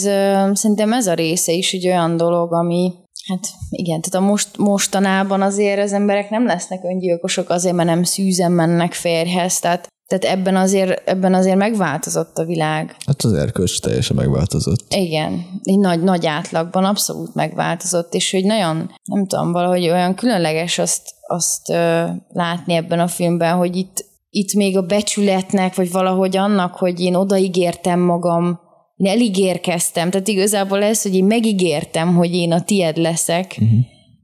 szerintem 0.54 0.93
ez 0.93 1.08
a 1.08 1.13
része 1.13 1.52
is 1.52 1.74
egy 1.74 1.88
olyan 1.88 2.17
dolog, 2.17 2.54
ami 2.54 2.93
Hát 3.27 3.47
igen, 3.69 4.01
tehát 4.01 4.25
a 4.27 4.29
most, 4.29 4.57
mostanában 4.57 5.41
azért 5.41 5.79
az 5.79 5.93
emberek 5.93 6.29
nem 6.29 6.45
lesznek 6.45 6.84
öngyilkosok 6.84 7.49
azért, 7.49 7.75
mert 7.75 7.89
nem 7.89 8.03
szűzen 8.03 8.51
mennek 8.51 8.93
férjhez, 8.93 9.60
tehát, 9.60 9.88
tehát 10.07 10.38
ebben, 10.38 10.55
azért, 10.55 11.10
ebben 11.10 11.34
azért 11.34 11.57
megváltozott 11.57 12.38
a 12.38 12.45
világ. 12.45 12.95
Hát 13.05 13.21
az 13.21 13.34
erkölcs 13.34 13.79
teljesen 13.79 14.15
megváltozott. 14.15 14.86
Igen, 14.89 15.45
egy 15.63 15.79
nagy, 15.79 16.03
nagy 16.03 16.25
átlagban 16.25 16.86
abszolút 16.86 17.36
megváltozott, 17.36 18.13
és 18.13 18.31
hogy 18.31 18.45
nagyon, 18.45 18.91
nem 19.03 19.27
tudom, 19.27 19.51
valahogy 19.51 19.89
olyan 19.89 20.15
különleges 20.15 20.77
azt, 20.77 21.13
azt 21.27 21.69
ö, 21.69 22.03
látni 22.29 22.73
ebben 22.73 22.99
a 22.99 23.07
filmben, 23.07 23.55
hogy 23.55 23.75
itt, 23.75 24.05
itt 24.29 24.53
még 24.53 24.77
a 24.77 24.86
becsületnek, 24.86 25.75
vagy 25.75 25.91
valahogy 25.91 26.38
annak, 26.38 26.75
hogy 26.75 26.99
én 26.99 27.15
odaígértem 27.15 27.99
magam 27.99 28.61
én 29.01 29.11
eligérkeztem, 29.11 30.09
tehát 30.09 30.27
igazából 30.27 30.83
ez, 30.83 31.01
hogy 31.01 31.15
én 31.15 31.25
megígértem, 31.25 32.15
hogy 32.15 32.33
én 32.33 32.51
a 32.51 32.61
tied 32.61 32.97
leszek, 32.97 33.57
uh-huh. 33.61 33.79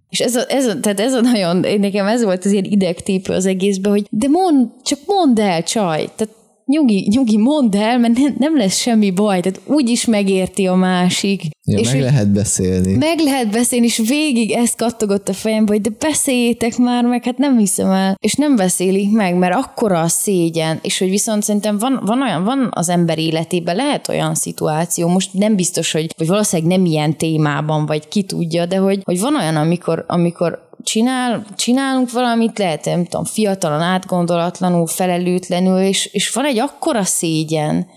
És 0.10 0.20
ez 0.20 0.36
a, 0.36 0.44
ez 0.48 0.66
a, 0.66 0.80
tehát 0.80 1.00
ez 1.00 1.14
a 1.14 1.22
nagyon, 1.22 1.66
nekem 1.80 2.08
ez 2.08 2.24
volt 2.24 2.46
az 2.46 2.52
ilyen 2.52 2.64
idegtépő 2.64 3.34
az 3.34 3.46
egészben, 3.46 3.92
hogy 3.92 4.08
de 4.10 4.28
mond, 4.28 4.68
csak 4.84 5.00
mondd 5.06 5.40
el, 5.40 5.64
csaj. 5.64 6.10
Tehát 6.16 6.34
nyugi, 6.66 7.08
nyugi, 7.10 7.38
mondd 7.38 7.76
el, 7.76 8.00
mert 8.00 8.18
ne, 8.18 8.30
nem 8.38 8.58
lesz 8.58 8.78
semmi 8.78 9.12
baj, 9.12 9.40
tehát 9.40 9.62
úgy 9.66 9.90
is 9.90 10.06
megérti 10.06 10.68
a 10.68 10.76
másik. 10.76 11.42
Ja, 11.70 11.78
és 11.78 11.92
meg 11.92 12.02
lehet 12.02 12.32
beszélni. 12.32 12.96
Meg 12.96 13.20
lehet 13.20 13.50
beszélni, 13.50 13.86
és 13.86 14.02
végig 14.08 14.52
ezt 14.52 14.76
kattogott 14.76 15.30
a 15.30 15.34
fejembe, 15.34 15.72
hogy 15.72 15.82
de 15.82 15.90
beszéljétek 16.00 16.78
már 16.78 17.04
meg, 17.04 17.24
hát 17.24 17.38
nem 17.38 17.58
hiszem 17.58 17.92
el. 17.92 18.18
És 18.20 18.34
nem 18.34 18.56
beszélik 18.56 19.12
meg, 19.12 19.36
mert 19.36 19.56
akkora 19.56 20.00
a 20.00 20.08
szégyen, 20.08 20.80
és 20.82 21.00
hogy 21.00 21.10
viszont 21.10 21.44
szerintem 21.44 21.78
van, 21.78 22.02
van 22.06 22.22
olyan, 22.22 22.44
van 22.44 22.70
az 22.72 22.90
ember 22.90 23.18
életében, 23.20 23.76
lehet 23.76 24.08
olyan 24.08 24.36
szituáció, 24.36 25.08
most 25.08 25.34
nem 25.34 25.56
biztos, 25.56 25.92
hogy 25.92 26.14
vagy 26.18 26.28
valószínűleg 26.28 26.78
nem 26.78 26.86
ilyen 26.86 27.18
témában, 27.18 27.86
vagy 27.86 28.08
ki 28.08 28.24
tudja, 28.24 28.66
de 28.66 28.78
hogy, 28.78 29.02
hogy 29.04 29.20
van 29.20 29.36
olyan, 29.36 29.56
amikor, 29.56 30.06
amikor 30.08 30.70
csinál, 30.84 31.46
csinálunk 31.56 32.12
valamit, 32.12 32.58
lehet, 32.58 32.86
nem 32.86 33.04
tudom, 33.04 33.26
fiatalan, 33.26 33.82
átgondolatlanul, 33.82 34.88
felelőtlenül, 34.88 35.80
és, 35.80 36.06
és 36.06 36.30
van 36.30 36.46
egy 36.46 36.60
akkora 36.60 37.04
szégyen, 37.04 37.88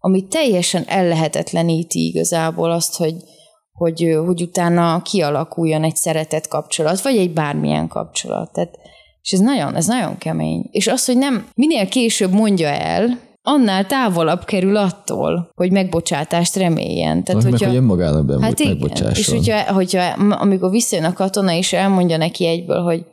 ami 0.00 0.26
teljesen 0.26 0.84
ellehetetleníti 0.86 2.06
igazából 2.06 2.70
azt, 2.70 2.96
hogy, 2.96 3.14
hogy, 3.72 4.18
hogy 4.26 4.42
utána 4.42 5.02
kialakuljon 5.02 5.84
egy 5.84 5.96
szeretett 5.96 6.48
kapcsolat, 6.48 7.00
vagy 7.00 7.16
egy 7.16 7.32
bármilyen 7.32 7.88
kapcsolat. 7.88 8.52
Tehát, 8.52 8.78
és 9.22 9.32
ez 9.32 9.38
nagyon, 9.38 9.76
ez 9.76 9.86
nagyon 9.86 10.18
kemény. 10.18 10.68
És 10.70 10.86
az, 10.86 11.04
hogy 11.04 11.16
nem 11.16 11.48
minél 11.54 11.88
később 11.88 12.32
mondja 12.32 12.68
el, 12.68 13.18
annál 13.42 13.86
távolabb 13.86 14.44
kerül 14.44 14.76
attól, 14.76 15.50
hogy 15.54 15.72
megbocsátást 15.72 16.56
reméljen. 16.56 17.24
Tehát, 17.24 17.42
hogyha, 17.42 17.58
meg, 17.58 17.68
hogy 17.68 17.76
önmagának 17.76 18.42
hát 18.42 18.60
igen, 18.60 18.90
És 19.14 19.28
hogyha, 19.28 19.72
hogyha 19.72 20.02
amikor 20.30 20.70
visszajön 20.70 21.04
a 21.04 21.12
katona, 21.12 21.52
és 21.52 21.72
elmondja 21.72 22.16
neki 22.16 22.46
egyből, 22.46 22.82
hogy 22.82 23.04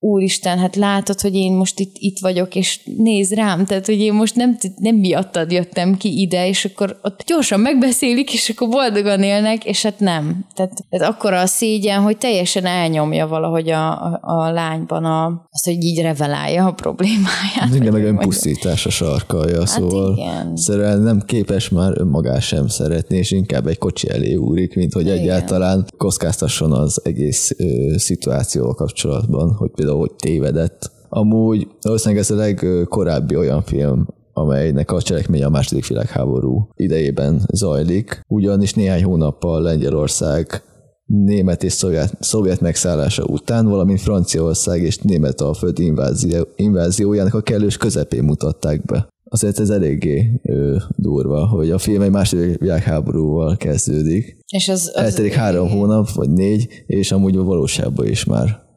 úristen, 0.00 0.58
hát 0.58 0.76
látod, 0.76 1.20
hogy 1.20 1.34
én 1.34 1.52
most 1.52 1.80
itt, 1.80 1.94
itt 1.98 2.18
vagyok, 2.18 2.54
és 2.54 2.80
néz 2.96 3.32
rám, 3.32 3.64
tehát, 3.64 3.86
hogy 3.86 3.98
én 3.98 4.12
most 4.12 4.34
nem, 4.34 4.56
nem 4.76 4.94
miattad 4.94 5.52
jöttem 5.52 5.96
ki 5.96 6.20
ide, 6.20 6.48
és 6.48 6.64
akkor 6.64 6.98
ott 7.02 7.22
gyorsan 7.26 7.60
megbeszélik, 7.60 8.32
és 8.32 8.48
akkor 8.48 8.68
boldogan 8.68 9.22
élnek, 9.22 9.64
és 9.64 9.82
hát 9.82 10.00
nem. 10.00 10.46
Tehát, 10.54 10.72
tehát 10.90 11.14
akkor 11.14 11.32
a 11.32 11.46
szégyen, 11.46 12.00
hogy 12.00 12.16
teljesen 12.18 12.66
elnyomja 12.66 13.26
valahogy 13.26 13.70
a, 13.70 13.90
a, 13.90 14.20
a 14.20 14.50
lányban 14.50 15.04
a, 15.04 15.26
azt, 15.50 15.64
hogy 15.64 15.84
így 15.84 16.00
revelálja 16.00 16.66
a 16.66 16.72
problémáját. 16.72 17.74
Igen, 17.74 17.92
meg 17.92 18.04
önpusztítás 18.04 18.86
a 18.86 18.90
sarkalja, 18.90 19.58
hát 19.58 19.68
szóval 19.68 20.16
igen. 20.16 20.56
Szerel 20.56 20.98
nem 20.98 21.22
képes 21.26 21.68
már 21.68 21.92
önmagát 21.96 22.42
sem 22.42 22.68
szeretni, 22.68 23.16
és 23.16 23.30
inkább 23.30 23.66
egy 23.66 23.78
kocsi 23.78 24.08
elé 24.08 24.34
úrik, 24.34 24.74
mint 24.74 24.92
hogy 24.92 25.06
igen. 25.06 25.18
egyáltalán 25.18 25.86
kockáztasson 25.96 26.72
az 26.72 27.00
egész 27.04 27.54
ö, 27.56 27.64
szituációval 27.96 28.74
kapcsolatban, 28.74 29.54
hogy 29.54 29.70
például 29.70 29.87
például, 29.88 30.08
hogy 30.08 30.16
tévedett. 30.16 30.90
Amúgy 31.08 31.68
valószínűleg 31.82 32.22
ez 32.22 32.30
a 32.30 32.36
legkorábbi 32.36 33.36
olyan 33.36 33.62
film, 33.62 34.06
amelynek 34.32 34.92
a 34.92 35.02
cselekménye 35.02 35.46
a 35.46 35.50
második 35.50 35.86
világháború 35.86 36.68
idejében 36.76 37.40
zajlik, 37.52 38.20
ugyanis 38.28 38.74
néhány 38.74 39.04
hónappal 39.04 39.62
Lengyelország 39.62 40.62
német 41.06 41.62
és 41.62 41.72
szovjet, 41.72 42.16
szovjet 42.20 42.60
megszállása 42.60 43.24
után, 43.24 43.66
valamint 43.66 44.00
Franciaország 44.00 44.82
és 44.82 44.98
német 44.98 45.40
alföld 45.40 45.78
invázió, 45.78 46.46
inváziójának 46.56 47.34
a 47.34 47.40
kellős 47.40 47.76
közepén 47.76 48.24
mutatták 48.24 48.84
be 48.84 49.08
azért 49.30 49.58
ez 49.58 49.70
eléggé 49.70 50.40
ö, 50.42 50.76
durva, 50.96 51.46
hogy 51.46 51.70
a 51.70 51.78
film 51.78 52.02
egy 52.02 52.10
második 52.10 52.58
világháborúval 52.58 53.56
kezdődik. 53.56 54.38
És 54.48 54.68
az, 54.68 54.92
az 54.94 55.02
Eltelik 55.02 55.32
három 55.32 55.68
hónap, 55.68 56.10
vagy 56.10 56.30
négy, 56.30 56.68
és 56.86 57.12
amúgy 57.12 57.36
a 57.36 57.42
valóságban 57.42 58.06
is 58.06 58.24
már 58.24 58.67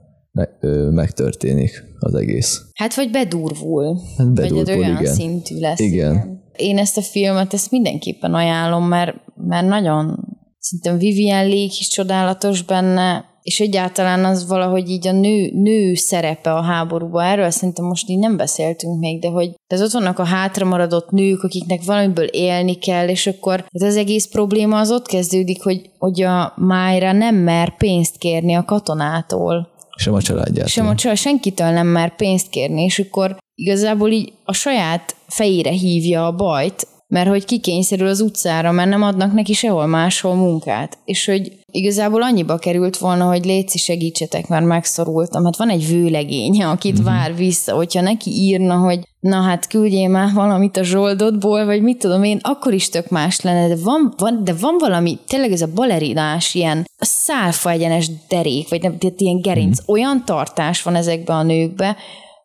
megtörténik 0.92 1.84
az 2.00 2.16
egész. 2.16 2.62
Hát 2.74 2.96
vagy 2.96 3.12
bedurvul. 3.12 4.00
Hát 4.18 4.28
vagy 4.28 4.36
bedurvul, 4.36 4.72
egy 4.72 4.78
olyan 4.78 5.00
igen. 5.00 5.14
szintű 5.14 5.60
lesz. 5.60 5.80
Igen. 5.80 6.44
Én 6.56 6.78
ezt 6.78 6.98
a 6.98 7.02
filmet, 7.02 7.54
ezt 7.54 7.72
mindenképpen 7.72 8.34
ajánlom, 8.34 8.88
mert, 8.88 9.16
mert 9.36 9.68
nagyon 9.68 10.20
szerintem 10.60 10.98
Vivian 10.98 11.48
Leigh 11.48 11.80
is 11.80 11.88
csodálatos 11.88 12.64
benne, 12.64 13.30
és 13.42 13.60
egyáltalán 13.60 14.26
az 14.26 14.48
valahogy 14.48 14.90
így 14.90 15.08
a 15.08 15.12
nő, 15.12 15.52
nő 15.54 15.94
szerepe 15.96 16.54
a 16.54 16.62
háborúban, 16.62 17.24
erről 17.24 17.50
szerintem 17.50 17.86
most 17.86 18.10
így 18.10 18.20
nem 18.20 18.38
beszéltünk 18.38 19.00
még, 19.00 19.22
de 19.22 19.28
hogy 19.28 19.52
de 19.68 19.84
ott 19.84 19.92
vannak 19.92 20.20
a 20.20 20.26
hátramaradott 20.26 21.10
nők, 21.10 21.44
akiknek 21.44 21.84
valamiből 21.84 22.26
élni 22.26 22.76
kell, 22.76 23.08
és 23.08 23.28
akkor 23.28 23.66
ez 23.70 23.82
az 23.82 23.96
egész 23.96 24.26
probléma 24.26 24.80
az 24.80 24.92
ott 24.92 25.08
kezdődik, 25.08 25.64
hogy, 25.64 25.90
hogy 25.98 26.22
a 26.22 26.54
Májra 26.56 27.12
nem 27.12 27.36
mer 27.36 27.78
pénzt 27.78 28.18
kérni 28.18 28.54
a 28.54 28.66
katonától. 28.66 29.71
Sem 30.02 30.14
a 30.14 30.22
családját. 30.22 30.68
Sem 30.68 30.88
a 30.88 30.96
család 30.96 31.18
senkitől 31.18 31.70
nem 31.70 31.88
mer 31.88 32.16
pénzt 32.16 32.50
kérni, 32.50 32.84
és 32.84 33.00
akkor 33.00 33.38
igazából 33.56 34.12
így 34.12 34.34
a 34.44 34.54
saját 34.54 35.16
fejére 35.28 35.72
hívja 35.72 36.26
a 36.26 36.36
bajt, 36.36 36.88
mert 37.12 37.30
hogy 37.30 37.46
kikényszerül 37.46 38.08
az 38.08 38.22
utcára, 38.22 38.72
mert 38.72 38.90
nem 38.90 39.04
adnak 39.04 39.34
neki 39.34 39.54
sehol 39.54 39.86
máshol 39.86 40.36
munkát. 40.36 40.98
És 41.06 41.26
hogy 41.26 41.52
igazából 41.72 42.22
annyiba 42.24 42.58
került 42.58 42.98
volna, 42.98 43.26
hogy 43.26 43.46
létszi 43.46 43.78
segítsetek, 43.78 44.48
mert 44.48 44.66
megszorultam. 44.66 45.44
Hát 45.44 45.58
van 45.58 45.70
egy 45.70 45.88
vőlegénye, 45.88 46.68
akit 46.68 47.00
uh-huh. 47.00 47.14
vár 47.14 47.36
vissza, 47.36 47.76
hogyha 47.76 48.02
neki 48.02 48.30
írna, 48.30 48.76
hogy 48.76 49.00
na 49.20 49.42
hát 49.42 49.68
küldjél 49.68 50.10
már 50.10 50.34
valamit 50.34 50.78
a 50.78 50.84
zsoldodból, 50.84 51.66
vagy 51.66 51.82
mit 51.82 51.98
tudom 51.98 52.24
én, 52.24 52.40
akkor 52.42 52.74
is 52.74 52.90
tök 52.90 53.10
más 53.10 53.42
lenne, 53.42 53.68
de 53.68 53.82
van, 53.84 54.14
van, 54.18 54.44
de 54.44 54.54
van 54.54 54.76
valami, 54.80 55.18
tényleg 55.28 55.52
ez 55.52 55.62
a 55.62 55.74
balerinás, 55.76 56.56
ilyen 56.56 56.86
szálfa 56.98 57.70
egyenes 57.70 58.10
derék, 58.28 58.70
vagy 58.70 58.82
nem, 58.82 58.96
ilyen 59.18 59.42
gerinc, 59.42 59.80
uh-huh. 59.80 59.96
olyan 59.96 60.26
tartás 60.26 60.84
van 60.84 60.96
ezekben 60.96 61.38
a 61.38 61.44
nőkbe, 61.44 61.96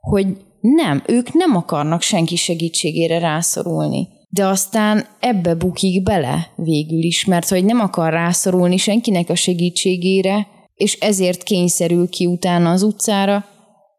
hogy 0.01 0.27
nem, 0.61 1.03
ők 1.07 1.33
nem 1.33 1.57
akarnak 1.57 2.03
senki 2.03 2.37
segítségére 2.37 3.19
rászorulni 3.19 4.15
de 4.37 4.47
aztán 4.47 5.07
ebbe 5.21 5.55
bukik 5.55 6.03
bele 6.03 6.53
végül 6.57 7.03
is, 7.03 7.25
mert 7.25 7.49
hogy 7.49 7.65
nem 7.65 7.81
akar 7.81 8.13
rászorulni 8.13 8.77
senkinek 8.77 9.31
a 9.31 9.35
segítségére, 9.35 10.47
és 10.75 10.99
ezért 11.01 11.43
kényszerül 11.43 12.09
ki 12.09 12.27
utána 12.27 12.71
az 12.71 12.83
utcára, 12.83 13.45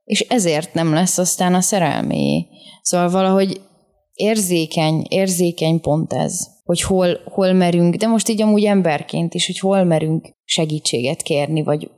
és 0.03 0.19
ezért 0.19 0.73
nem 0.73 0.93
lesz 0.93 1.17
aztán 1.17 1.53
a 1.53 1.61
szerelméjé. 1.61 2.45
Szóval 2.81 3.09
valahogy 3.09 3.61
érzékeny, 4.13 5.05
érzékeny 5.09 5.81
pont 5.81 6.13
ez, 6.13 6.47
hogy 6.63 6.81
hol, 6.81 7.19
hol 7.25 7.53
merünk, 7.53 7.95
de 7.95 8.07
most 8.07 8.29
így 8.29 8.41
amúgy 8.41 8.63
emberként 8.63 9.33
is, 9.33 9.45
hogy 9.45 9.59
hol 9.59 9.83
merünk 9.83 10.29
segítséget 10.43 11.21
kérni, 11.21 11.63
vagy 11.63 11.89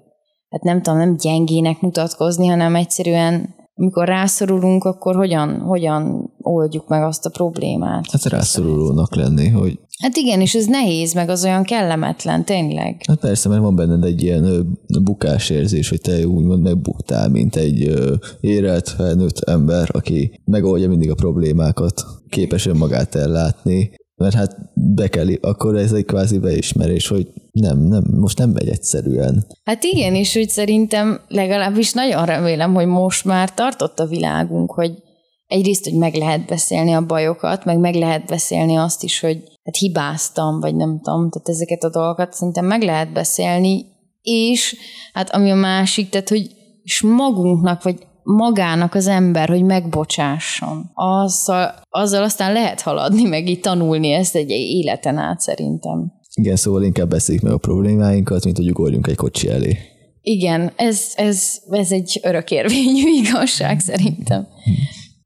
hát 0.50 0.62
nem 0.62 0.82
tudom, 0.82 1.00
nem 1.00 1.18
gyengének 1.18 1.80
mutatkozni, 1.80 2.48
hanem 2.48 2.76
egyszerűen 2.76 3.56
amikor 3.80 4.08
rászorulunk, 4.08 4.84
akkor 4.84 5.16
hogyan, 5.16 5.60
hogyan 5.60 6.34
oldjuk 6.42 6.88
meg 6.88 7.04
azt 7.04 7.26
a 7.26 7.30
problémát? 7.30 8.12
Hát 8.12 8.26
rászorulónak 8.26 9.16
lenni, 9.16 9.48
hogy... 9.48 9.80
Hát 10.02 10.16
igen, 10.16 10.42
és 10.42 10.56
ez 10.56 10.66
nehéz, 10.66 11.14
meg 11.14 11.30
az 11.30 11.44
olyan 11.44 11.64
kellemetlen, 11.64 12.46
tényleg. 12.46 13.02
Hát 13.08 13.20
persze, 13.20 13.50
mert 13.50 13.62
van 13.62 13.76
benned 13.76 14.04
egy 14.04 14.24
ilyen 14.24 14.44
ö, 14.44 14.60
bukásérzés, 15.02 15.90
hogy 15.90 16.02
te 16.02 16.28
úgymond 16.28 16.64
megbuktál, 16.64 17.30
mint 17.30 17.56
egy 17.56 17.88
ö, 17.88 18.14
érett, 18.40 18.88
felnőtt 18.88 19.40
ember, 19.40 19.90
aki 19.92 20.42
megoldja 20.46 20.88
mindig 20.88 21.12
a 21.12 21.16
problémákat, 21.16 22.06
képes 22.30 22.66
önmagát 22.66 23.16
ellátni, 23.16 23.92
mert 24.16 24.36
hát 24.36 24.58
be 24.74 25.08
kell, 25.08 25.28
akkor 25.42 25.76
ez 25.76 25.92
egy 25.92 26.06
kvázi 26.06 26.38
beismerés, 26.38 27.08
hogy 27.08 27.28
nem, 27.52 27.80
nem, 27.80 28.04
most 28.20 28.38
nem 28.38 28.50
megy 28.50 28.70
egyszerűen. 28.70 29.46
Hát 29.64 29.84
igen, 29.84 30.16
és 30.16 30.36
úgy 30.36 30.50
szerintem 30.50 31.22
legalábbis 31.28 31.94
nagyon 31.94 32.26
remélem, 32.26 32.74
hogy 32.74 32.88
most 32.88 33.26
már 33.26 33.54
tartott 33.54 34.00
a 34.00 34.06
világunk, 34.06 34.72
hogy 34.72 34.92
egyrészt, 35.48 35.84
hogy 35.84 35.98
meg 35.98 36.14
lehet 36.14 36.46
beszélni 36.46 36.94
a 36.94 37.06
bajokat, 37.06 37.66
meg 37.66 37.80
meg 37.80 37.96
lehet 37.96 38.26
beszélni 38.26 38.76
azt 38.76 39.04
is, 39.04 39.20
hogy 39.20 39.38
hát 39.64 39.76
hibáztam, 39.76 40.60
vagy 40.60 40.76
nem 40.76 41.00
tudom, 41.02 41.30
tehát 41.30 41.50
ezeket 41.50 41.84
a 41.84 41.90
dolgokat 41.90 42.34
szerintem 42.34 42.66
meg 42.66 42.82
lehet 42.82 43.14
beszélni, 43.14 43.86
és 44.22 44.76
hát 45.14 45.30
ami 45.30 45.52
a 45.52 45.56
másik, 45.56 46.10
tehát 46.10 46.30
hogy 46.30 46.50
és 46.84 47.02
magunknak, 47.02 47.84
vagy 47.84 48.08
magának 48.24 48.94
az 48.94 49.08
ember, 49.08 49.50
hogy 49.50 49.64
megbocsásson. 49.64 50.92
Azzal, 50.94 51.76
azzal 51.90 52.24
aztán 52.24 52.54
lehet 52.54 52.82
haladni, 52.82 53.24
meg 53.24 53.48
így 53.48 53.60
tanulni 53.60 54.12
ezt 54.12 54.36
egy 54.36 54.50
életen 54.50 55.18
át 55.18 55.40
szerintem. 55.40 56.19
Igen, 56.34 56.56
szóval 56.56 56.84
inkább 56.84 57.10
beszéljük 57.10 57.44
meg 57.44 57.54
a 57.54 57.58
problémáinkat, 57.58 58.44
mint 58.44 58.58
hogy 58.58 58.70
ugorjunk 58.70 59.08
egy 59.08 59.16
kocsi 59.16 59.50
elé. 59.50 59.78
Igen, 60.22 60.72
ez, 60.76 61.02
ez, 61.16 61.44
ez 61.70 61.92
egy 61.92 62.20
örökérvényű 62.24 63.10
igazság 63.24 63.80
szerintem. 63.80 64.48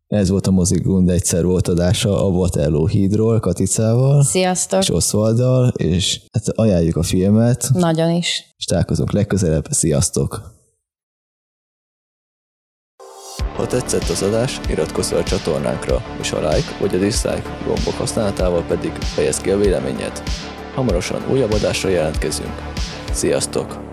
Ez 0.07 0.29
volt 0.29 0.47
a 0.47 0.51
Mozigund 0.51 1.09
egyszer 1.09 1.45
volt 1.45 1.67
adása 1.67 2.25
a 2.25 2.29
Waterloo 2.29 2.87
hídról 2.87 3.39
Katicával. 3.39 4.23
Sziasztok! 4.23 4.81
És 4.81 4.89
Osvalddal, 4.89 5.73
és 5.77 6.21
hát 6.31 6.47
ajánljuk 6.47 6.95
a 6.95 7.03
filmet. 7.03 7.69
Nagyon 7.73 8.09
is. 8.09 8.43
És 8.57 8.65
találkozunk 8.65 9.11
legközelebb. 9.11 9.65
Sziasztok! 9.69 10.51
Ha 13.55 13.67
tetszett 13.67 14.09
az 14.09 14.21
adás, 14.21 14.59
iratkozz 14.69 15.09
fel 15.09 15.19
a 15.19 15.23
csatornánkra, 15.23 16.03
és 16.19 16.31
a 16.31 16.49
like 16.49 16.77
vagy 16.79 16.95
a 16.95 16.97
dislike 16.97 17.57
gombok 17.65 17.93
használatával 17.93 18.63
pedig 18.63 18.91
fejezd 18.91 19.41
ki 19.41 19.49
a 19.49 19.57
véleményed. 19.57 20.23
Hamarosan 20.73 21.21
újabb 21.31 21.51
adásra 21.51 21.89
jelentkezünk. 21.89 22.62
Sziasztok! 23.12 23.92